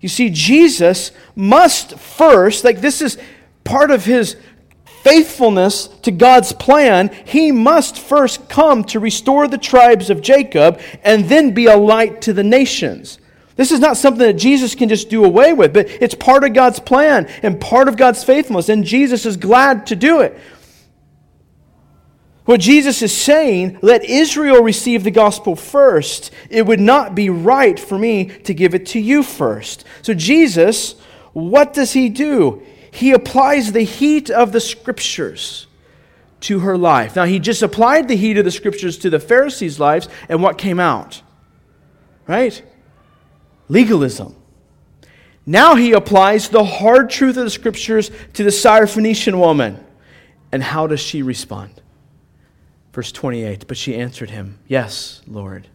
[0.00, 3.18] You see, Jesus must first, like this is
[3.64, 4.36] part of his
[5.02, 11.24] faithfulness to God's plan, he must first come to restore the tribes of Jacob and
[11.24, 13.18] then be a light to the nations.
[13.56, 16.54] This is not something that Jesus can just do away with, but it's part of
[16.54, 20.38] God's plan and part of God's faithfulness, and Jesus is glad to do it.
[22.44, 26.32] What Jesus is saying, let Israel receive the gospel first.
[26.50, 29.84] It would not be right for me to give it to you first.
[30.02, 30.96] So, Jesus,
[31.32, 32.62] what does he do?
[32.92, 35.66] He applies the heat of the scriptures
[36.40, 37.16] to her life.
[37.16, 40.58] Now, he just applied the heat of the scriptures to the Pharisees' lives, and what
[40.58, 41.22] came out?
[42.28, 42.62] Right?
[43.68, 44.36] Legalism.
[45.46, 49.84] Now he applies the hard truth of the scriptures to the Syrophoenician woman.
[50.52, 51.80] And how does she respond?
[52.92, 55.68] Verse 28 But she answered him, Yes, Lord,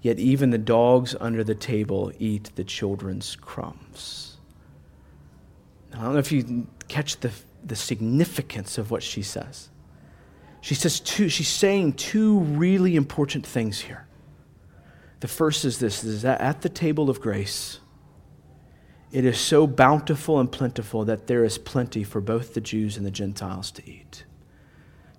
[0.00, 4.25] yet even the dogs under the table eat the children's crumbs.
[5.96, 7.30] I don't know if you catch the,
[7.64, 9.70] the significance of what she says.
[10.60, 14.06] She says two, she's saying two really important things here.
[15.20, 17.80] The first is this is that at the table of grace,
[19.12, 23.06] it is so bountiful and plentiful that there is plenty for both the Jews and
[23.06, 24.24] the Gentiles to eat.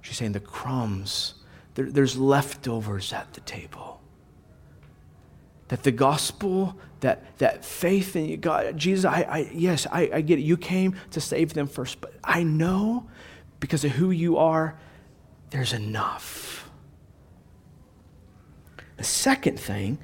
[0.01, 1.35] She's saying the crumbs,
[1.73, 4.01] there, there's leftovers at the table.
[5.69, 10.39] That the gospel, that, that faith in God, Jesus, I, I yes, I, I get
[10.39, 10.43] it.
[10.43, 13.07] You came to save them first, but I know
[13.59, 14.77] because of who you are,
[15.49, 16.69] there's enough.
[18.97, 19.99] The second thing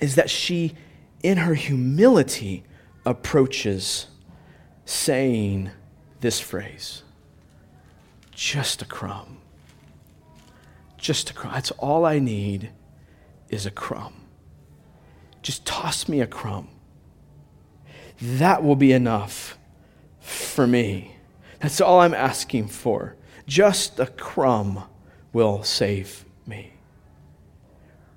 [0.00, 0.74] is that she,
[1.22, 2.64] in her humility,
[3.04, 4.08] approaches
[4.84, 5.70] saying
[6.20, 7.02] this phrase
[8.32, 9.38] just a crumb.
[10.96, 11.52] Just a crumb.
[11.52, 12.70] That's all I need
[13.50, 14.21] is a crumb.
[15.42, 16.68] Just toss me a crumb.
[18.20, 19.58] That will be enough
[20.20, 21.16] for me.
[21.60, 23.16] That's all I'm asking for.
[23.46, 24.84] Just a crumb
[25.32, 26.72] will save me.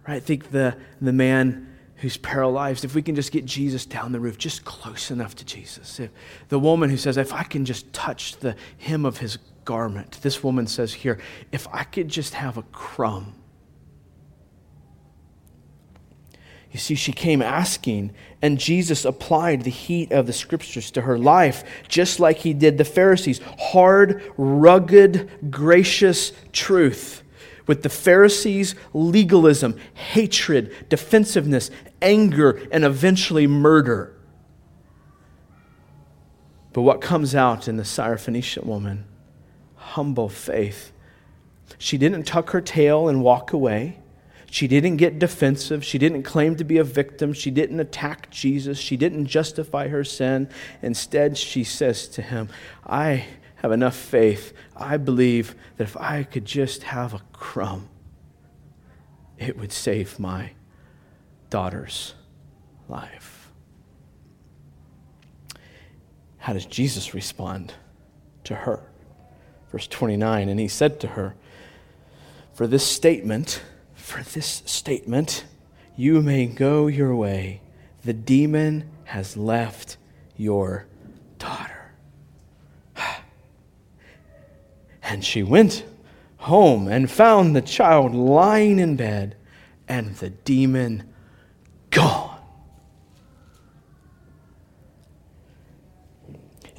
[0.08, 0.22] Right?
[0.22, 4.38] Think the, the man who's paralyzed, if we can just get Jesus down the roof,
[4.38, 6.00] just close enough to Jesus.
[6.00, 6.12] If
[6.50, 10.20] the woman who says, if I can just touch the hem of his garment.
[10.22, 11.20] This woman says here,
[11.52, 13.34] if I could just have a crumb.
[16.76, 18.12] You see, she came asking,
[18.42, 22.78] and Jesus applied the heat of the scriptures to her life, just like he did
[22.78, 23.40] the Pharisees.
[23.58, 27.24] Hard, rugged, gracious truth.
[27.66, 31.72] With the Pharisees, legalism, hatred, defensiveness,
[32.02, 34.14] anger, and eventually murder.
[36.74, 39.06] But what comes out in the Syrophoenician woman?
[39.96, 40.92] humble faith.
[41.78, 44.00] She didn't tuck her tail and walk away.
[44.56, 45.84] She didn't get defensive.
[45.84, 47.34] She didn't claim to be a victim.
[47.34, 48.78] She didn't attack Jesus.
[48.78, 50.48] She didn't justify her sin.
[50.82, 52.48] Instead, she says to him,
[52.86, 53.26] I
[53.56, 54.54] have enough faith.
[54.74, 57.90] I believe that if I could just have a crumb,
[59.38, 60.52] it would save my
[61.50, 62.14] daughter's
[62.88, 63.52] life.
[66.38, 67.74] How does Jesus respond
[68.46, 68.90] to her?
[69.74, 71.36] Verse 29 And he said to her,
[72.54, 73.62] For this statement,
[74.06, 75.46] for this statement,
[75.98, 77.60] you may go your way.
[78.04, 79.98] The demon has left
[80.38, 80.86] your
[81.40, 81.92] daughter.
[85.02, 85.84] And she went
[86.38, 89.36] home and found the child lying in bed
[89.88, 91.12] and the demon
[91.90, 92.40] gone.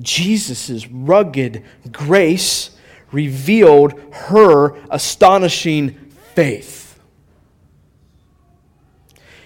[0.01, 2.71] Jesus' rugged grace
[3.11, 5.95] revealed her astonishing
[6.35, 6.86] faith.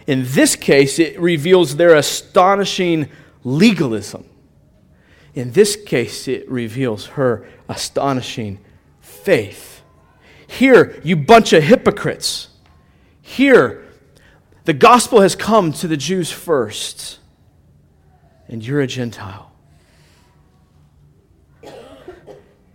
[0.07, 3.09] In this case, it reveals their astonishing
[3.45, 4.25] legalism.
[5.35, 8.59] In this case, it reveals her astonishing
[9.01, 9.83] faith.
[10.47, 12.49] Here, you bunch of hypocrites.
[13.23, 13.85] Here,
[14.65, 17.19] the gospel has come to the Jews first,
[18.49, 19.53] and you're a Gentile.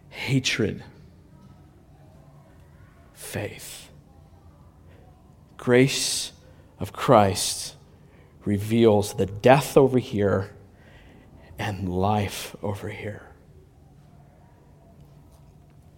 [0.10, 0.84] Hatred,
[3.14, 3.90] faith,
[5.58, 6.32] grace
[6.86, 7.76] of Christ
[8.46, 10.56] reveals the death over here
[11.58, 13.24] and life over here.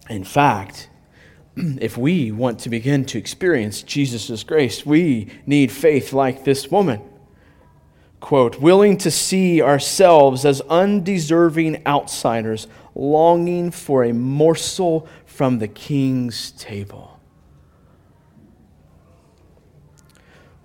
[0.08, 0.88] In fact,
[1.56, 7.02] if we want to begin to experience Jesus' grace, we need faith like this woman.
[8.20, 16.50] Quote, willing to see ourselves as undeserving outsiders, longing for a morsel from the king's
[16.52, 17.17] table.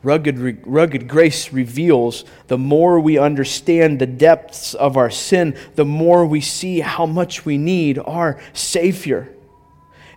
[0.03, 6.25] Rugged, rugged grace reveals the more we understand the depths of our sin, the more
[6.25, 9.33] we see how much we need our Savior.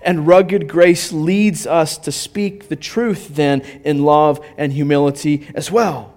[0.03, 5.71] And rugged grace leads us to speak the truth then in love and humility as
[5.71, 6.15] well.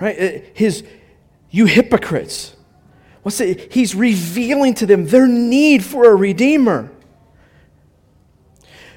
[0.00, 0.18] Right?
[0.18, 0.84] Uh, his,
[1.50, 2.54] you hypocrites.
[3.22, 3.72] What's it?
[3.72, 6.90] He's revealing to them their need for a redeemer.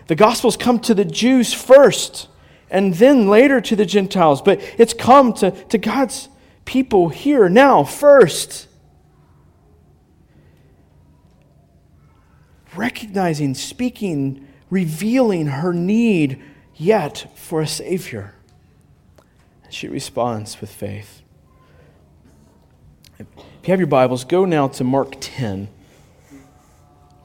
[0.08, 2.28] The gospel's come to the Jews first
[2.70, 6.30] and then later to the Gentiles, but it's come to, to God's
[6.66, 8.68] people here now first.
[12.76, 16.42] Recognizing, speaking, revealing her need
[16.76, 18.34] yet for a Savior.
[19.70, 21.23] She responds with faith.
[23.64, 25.70] If you have your Bibles, go now to Mark 10.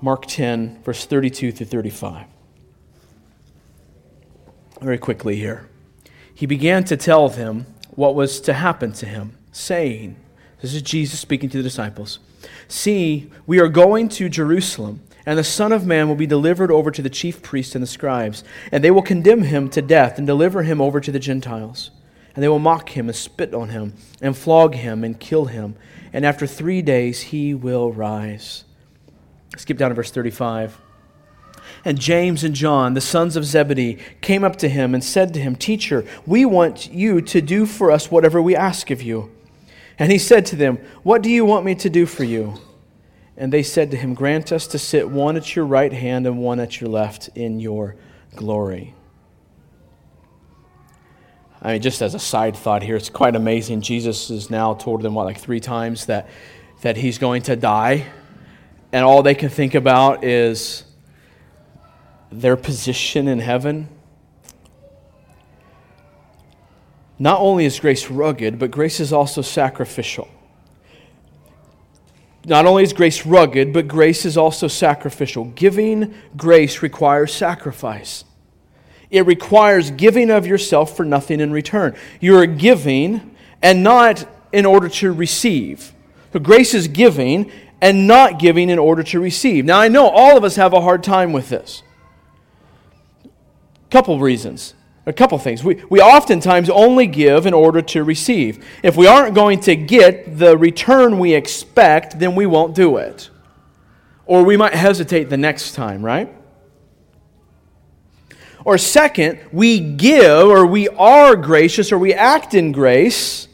[0.00, 2.26] Mark 10, verse 32 through 35.
[4.80, 5.68] Very quickly here.
[6.32, 10.14] He began to tell them what was to happen to him, saying,
[10.62, 12.20] This is Jesus speaking to the disciples
[12.68, 16.92] See, we are going to Jerusalem, and the Son of Man will be delivered over
[16.92, 20.26] to the chief priests and the scribes, and they will condemn him to death and
[20.28, 21.90] deliver him over to the Gentiles.
[22.36, 25.74] And they will mock him and spit on him, and flog him and kill him
[26.12, 28.64] and after three days he will rise.
[29.56, 30.78] Skip down to verse 35.
[31.84, 35.40] And James and John, the sons of Zebedee, came up to him and said to
[35.40, 39.30] him, Teacher, we want you to do for us whatever we ask of you.
[39.98, 42.54] And he said to them, What do you want me to do for you?
[43.36, 46.38] And they said to him, Grant us to sit one at your right hand and
[46.38, 47.96] one at your left in your
[48.34, 48.94] glory.
[51.60, 53.80] I mean, just as a side thought here, it's quite amazing.
[53.80, 56.28] Jesus has now told them, what, like three times that,
[56.82, 58.06] that he's going to die.
[58.92, 60.84] And all they can think about is
[62.30, 63.88] their position in heaven.
[67.18, 70.28] Not only is grace rugged, but grace is also sacrificial.
[72.44, 75.46] Not only is grace rugged, but grace is also sacrificial.
[75.46, 78.24] Giving grace requires sacrifice.
[79.10, 81.96] It requires giving of yourself for nothing in return.
[82.20, 85.92] You are giving and not in order to receive.
[86.32, 87.50] So grace is giving
[87.80, 89.64] and not giving in order to receive.
[89.64, 91.82] Now, I know all of us have a hard time with this.
[93.24, 94.74] A couple reasons.
[95.06, 95.64] A couple things.
[95.64, 98.62] We, we oftentimes only give in order to receive.
[98.82, 103.30] If we aren't going to get the return we expect, then we won't do it.
[104.26, 106.30] Or we might hesitate the next time, right?
[108.68, 113.48] Or second, we give or we are gracious or we act in grace,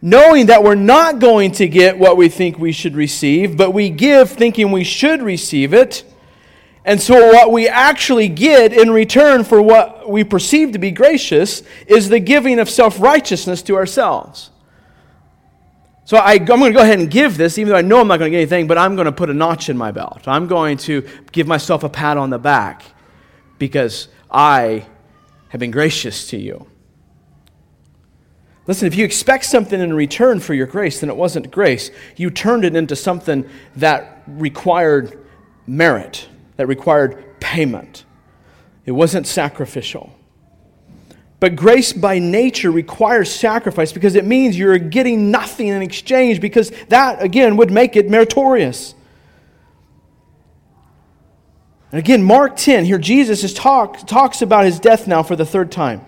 [0.00, 3.90] knowing that we're not going to get what we think we should receive, but we
[3.90, 6.04] give thinking we should receive it.
[6.84, 11.64] And so, what we actually get in return for what we perceive to be gracious
[11.88, 14.52] is the giving of self righteousness to ourselves.
[16.04, 18.06] So I, am going to go ahead and give this, even though I know I'm
[18.06, 20.28] not going to get anything, but I'm going to put a notch in my belt.
[20.28, 22.84] I'm going to give myself a pat on the back
[23.58, 24.84] because I
[25.48, 26.66] have been gracious to you.
[28.66, 31.90] Listen, if you expect something in return for your grace, then it wasn't grace.
[32.16, 35.18] You turned it into something that required
[35.66, 38.04] merit, that required payment.
[38.86, 40.18] It wasn't sacrificial.
[41.40, 46.72] But grace by nature requires sacrifice because it means you're getting nothing in exchange, because
[46.88, 48.94] that, again, would make it meritorious.
[51.94, 55.46] And again, Mark 10, here Jesus is talk, talks about his death now for the
[55.46, 56.04] third time.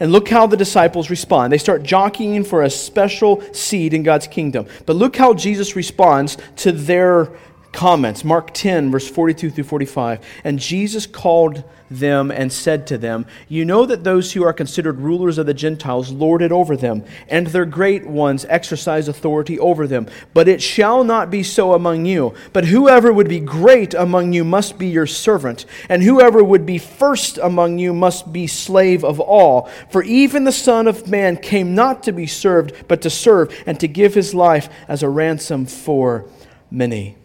[0.00, 1.52] And look how the disciples respond.
[1.52, 4.66] They start jockeying for a special seed in God's kingdom.
[4.86, 7.28] But look how Jesus responds to their
[7.72, 8.24] comments.
[8.24, 10.24] Mark 10, verse 42 through 45.
[10.44, 14.98] And Jesus called them and said to them, You know that those who are considered
[15.00, 19.86] rulers of the Gentiles lord it over them, and their great ones exercise authority over
[19.86, 20.08] them.
[20.34, 22.34] But it shall not be so among you.
[22.52, 26.78] But whoever would be great among you must be your servant, and whoever would be
[26.78, 29.68] first among you must be slave of all.
[29.90, 33.78] For even the Son of Man came not to be served, but to serve, and
[33.80, 36.26] to give his life as a ransom for
[36.70, 37.16] many.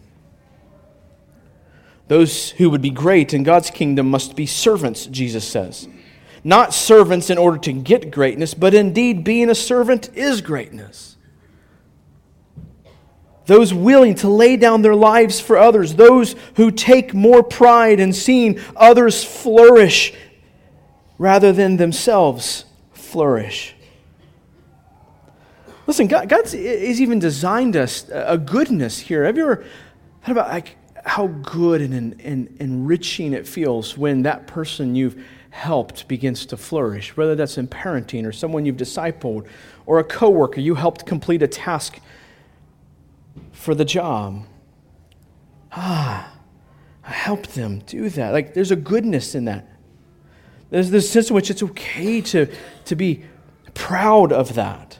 [2.12, 5.88] Those who would be great in God's kingdom must be servants, Jesus says.
[6.43, 11.16] Not servants in order to get greatness, but indeed being a servant is greatness.
[13.45, 18.12] Those willing to lay down their lives for others, those who take more pride in
[18.12, 20.14] seeing others flourish
[21.18, 23.74] rather than themselves flourish.
[25.88, 29.24] Listen, God, God's has even designed us a goodness here.
[29.24, 29.66] Have you ever
[30.24, 36.07] thought about like how good and, and enriching it feels when that person you've helped
[36.07, 39.45] begins to flourish, whether that's in parenting or someone you've discipled
[39.85, 41.99] or a coworker you helped complete a task
[43.51, 44.45] for the job.
[45.71, 46.33] Ah,
[47.03, 48.31] I helped them do that.
[48.31, 49.67] Like there's a goodness in that.
[50.69, 52.47] There's this sense in which it's okay to,
[52.85, 53.23] to be
[53.73, 54.99] proud of that.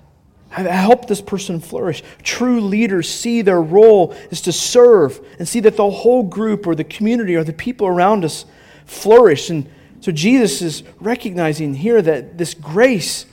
[0.52, 2.04] I help this person flourish.
[2.24, 6.76] True leaders see their role is to serve and see that the whole group or
[6.76, 8.46] the community or the people around us
[8.86, 9.50] flourish.
[9.50, 9.70] And
[10.02, 13.26] so Jesus is recognizing here that this grace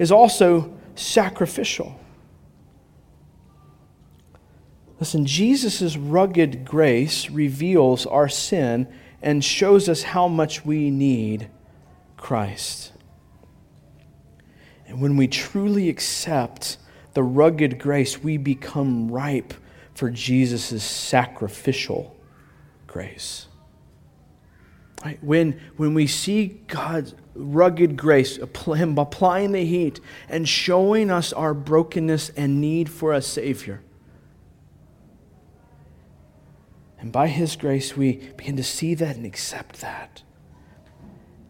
[0.00, 1.98] is also sacrificial.
[4.98, 8.88] Listen, Jesus' rugged grace reveals our sin
[9.22, 11.48] and shows us how much we need
[12.16, 12.93] Christ.
[14.94, 16.76] And when we truly accept
[17.14, 19.52] the rugged grace, we become ripe
[19.92, 22.16] for Jesus' sacrificial
[22.86, 23.48] grace.
[25.04, 25.18] Right?
[25.20, 31.54] When, when we see God's rugged grace, Him applying the heat and showing us our
[31.54, 33.82] brokenness and need for a Savior,
[37.00, 40.22] and by His grace we begin to see that and accept that,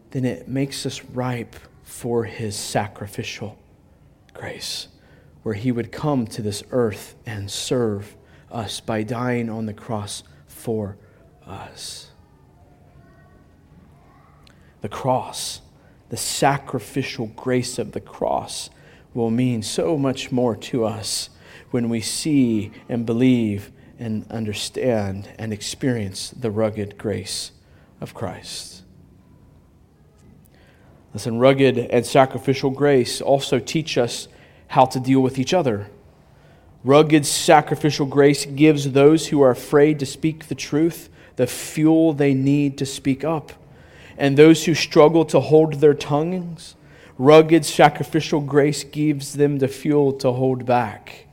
[0.09, 1.55] then it makes us ripe
[1.95, 3.57] for his sacrificial
[4.33, 4.89] grace,
[5.43, 8.17] where he would come to this earth and serve
[8.51, 10.97] us by dying on the cross for
[11.47, 12.11] us.
[14.81, 15.61] The cross,
[16.09, 18.69] the sacrificial grace of the cross,
[19.13, 21.29] will mean so much more to us
[21.71, 27.51] when we see and believe and understand and experience the rugged grace
[28.01, 28.74] of Christ.
[31.15, 34.27] Listen, rugged and sacrificial grace also teach us
[34.67, 35.89] how to deal with each other.
[36.83, 41.07] Rugged sacrificial grace gives those who are afraid to speak the truth
[41.37, 43.53] the fuel they need to speak up.
[44.17, 46.75] And those who struggle to hold their tongues,
[47.17, 51.27] rugged sacrificial grace gives them the fuel to hold back.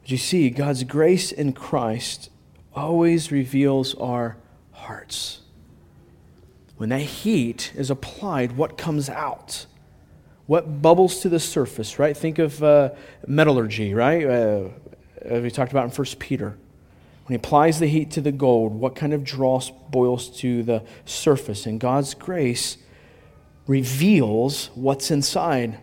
[0.00, 2.30] But you see, God's grace in Christ
[2.74, 4.38] always reveals our
[4.72, 5.42] hearts
[6.78, 9.66] when that heat is applied, what comes out?
[10.46, 12.16] What bubbles to the surface, right?
[12.16, 12.90] Think of uh,
[13.26, 14.24] metallurgy, right?
[14.24, 14.68] Uh,
[15.28, 16.56] we talked about in 1 Peter.
[17.26, 20.84] When he applies the heat to the gold, what kind of dross boils to the
[21.04, 21.66] surface?
[21.66, 22.78] And God's grace
[23.66, 25.78] reveals what's inside.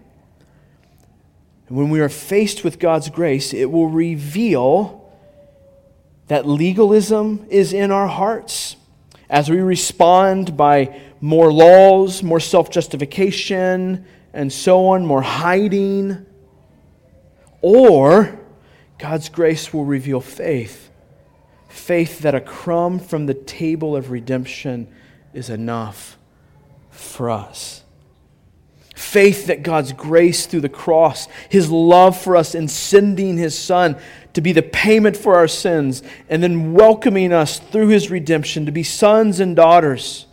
[1.67, 5.11] And when we are faced with God's grace, it will reveal
[6.27, 8.77] that legalism is in our hearts
[9.29, 16.25] as we respond by more laws, more self justification, and so on, more hiding,
[17.61, 18.39] or
[18.97, 20.91] God's grace will reveal faith.
[21.69, 24.87] Faith that a crumb from the table of redemption
[25.33, 26.17] is enough
[26.89, 27.84] for us.
[28.95, 33.97] Faith that God's grace through the cross, His love for us in sending His Son
[34.33, 38.71] to be the payment for our sins, and then welcoming us through His redemption to
[38.71, 40.25] be sons and daughters,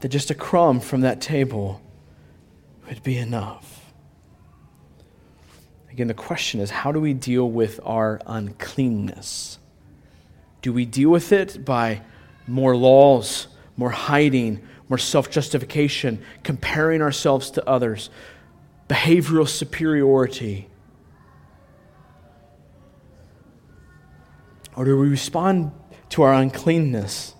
[0.00, 1.80] that just a crumb from that table
[2.88, 3.92] would be enough.
[5.90, 9.58] Again, the question is how do we deal with our uncleanness?
[10.60, 12.02] Do we deal with it by
[12.46, 13.46] more laws,
[13.76, 18.10] more hiding, more self justification, comparing ourselves to others,
[18.88, 20.68] behavioral superiority?
[24.76, 25.72] Or do we respond
[26.10, 27.34] to our uncleanness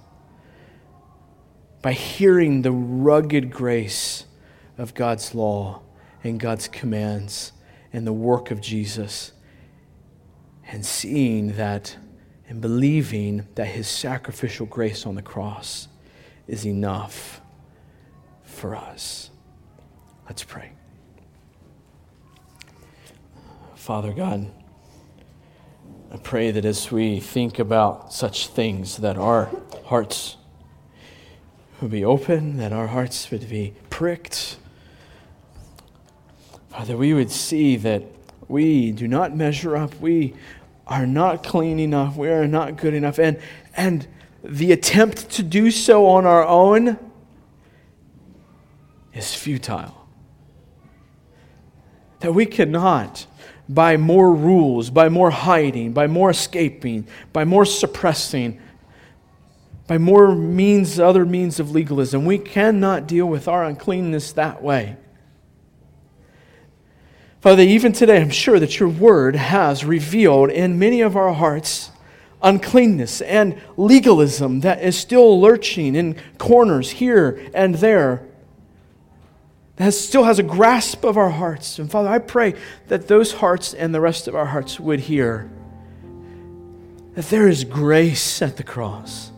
[1.82, 4.24] by hearing the rugged grace
[4.78, 5.82] of God's law
[6.24, 7.53] and God's commands
[7.92, 9.32] and the work of Jesus
[10.66, 11.97] and seeing that
[12.49, 15.88] and believing that his sacrificial grace on the cross
[16.47, 17.40] is enough
[18.42, 19.30] for us.
[20.26, 20.72] Let's pray.
[23.74, 24.51] Father God,
[26.12, 29.51] I pray that as we think about such things, that our
[29.84, 30.36] hearts
[31.80, 34.57] would be open, that our hearts would be pricked.
[36.70, 38.03] Father, we would see that
[38.49, 39.99] we do not measure up.
[40.01, 40.34] We
[40.86, 42.16] are not clean enough.
[42.16, 43.18] We are not good enough.
[43.18, 43.38] And,
[43.76, 44.07] and
[44.49, 46.99] the attempt to do so on our own
[49.12, 50.07] is futile.
[52.20, 53.26] That we cannot,
[53.68, 58.61] by more rules, by more hiding, by more escaping, by more suppressing,
[59.86, 64.97] by more means, other means of legalism, we cannot deal with our uncleanness that way.
[67.40, 71.90] Father, even today, I'm sure that your word has revealed in many of our hearts
[72.47, 78.24] uncleanness and legalism that is still lurching in corners here and there,
[79.74, 81.78] that still has a grasp of our hearts.
[81.80, 82.55] And Father, I pray
[82.86, 85.51] that those hearts and the rest of our hearts would hear
[87.14, 89.32] that there is grace at the cross,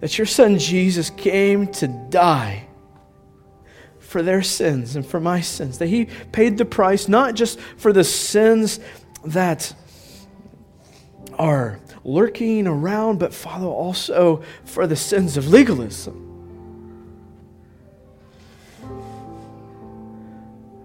[0.00, 2.66] that your Son Jesus came to die
[3.98, 5.78] for their sins and for my sins.
[5.78, 8.80] That He paid the price not just for the sins
[9.24, 9.74] that
[11.38, 16.20] are lurking around, but Father, also for the sins of legalism.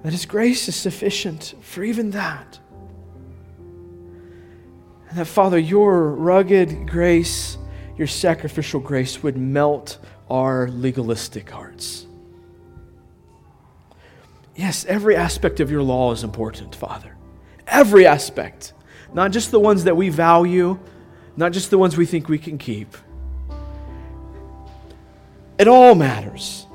[0.04, 2.60] That His grace is sufficient for even that.
[5.10, 7.58] And that, Father, your rugged grace,
[7.98, 9.98] your sacrificial grace would melt
[10.30, 12.06] our legalistic hearts.
[14.56, 17.16] Yes, every aspect of your law is important, Father.
[17.68, 18.74] Every aspect.
[19.14, 20.80] Not just the ones that we value,
[21.36, 22.96] not just the ones we think we can keep.
[25.58, 26.66] It all matters.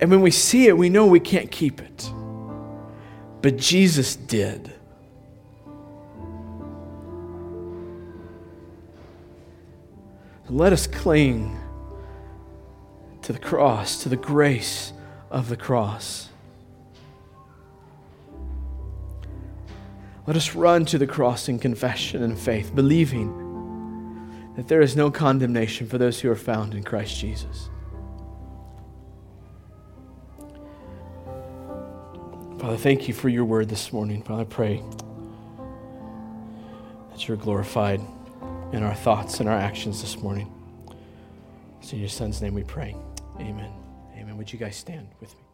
[0.00, 2.10] And when we see it, we know we can't keep it.
[3.42, 4.72] But Jesus did.
[10.48, 11.58] Let us cling
[13.22, 14.94] to the cross, to the grace
[15.30, 16.27] of the cross.
[20.28, 25.10] Let us run to the cross in confession and faith, believing that there is no
[25.10, 27.70] condemnation for those who are found in Christ Jesus.
[32.58, 34.22] Father, thank you for your word this morning.
[34.22, 34.82] Father, I pray
[37.10, 38.02] that you're glorified
[38.74, 40.52] in our thoughts and our actions this morning.
[41.80, 42.94] It's in your son's name we pray.
[43.40, 43.72] Amen.
[44.14, 44.36] Amen.
[44.36, 45.47] Would you guys stand with me?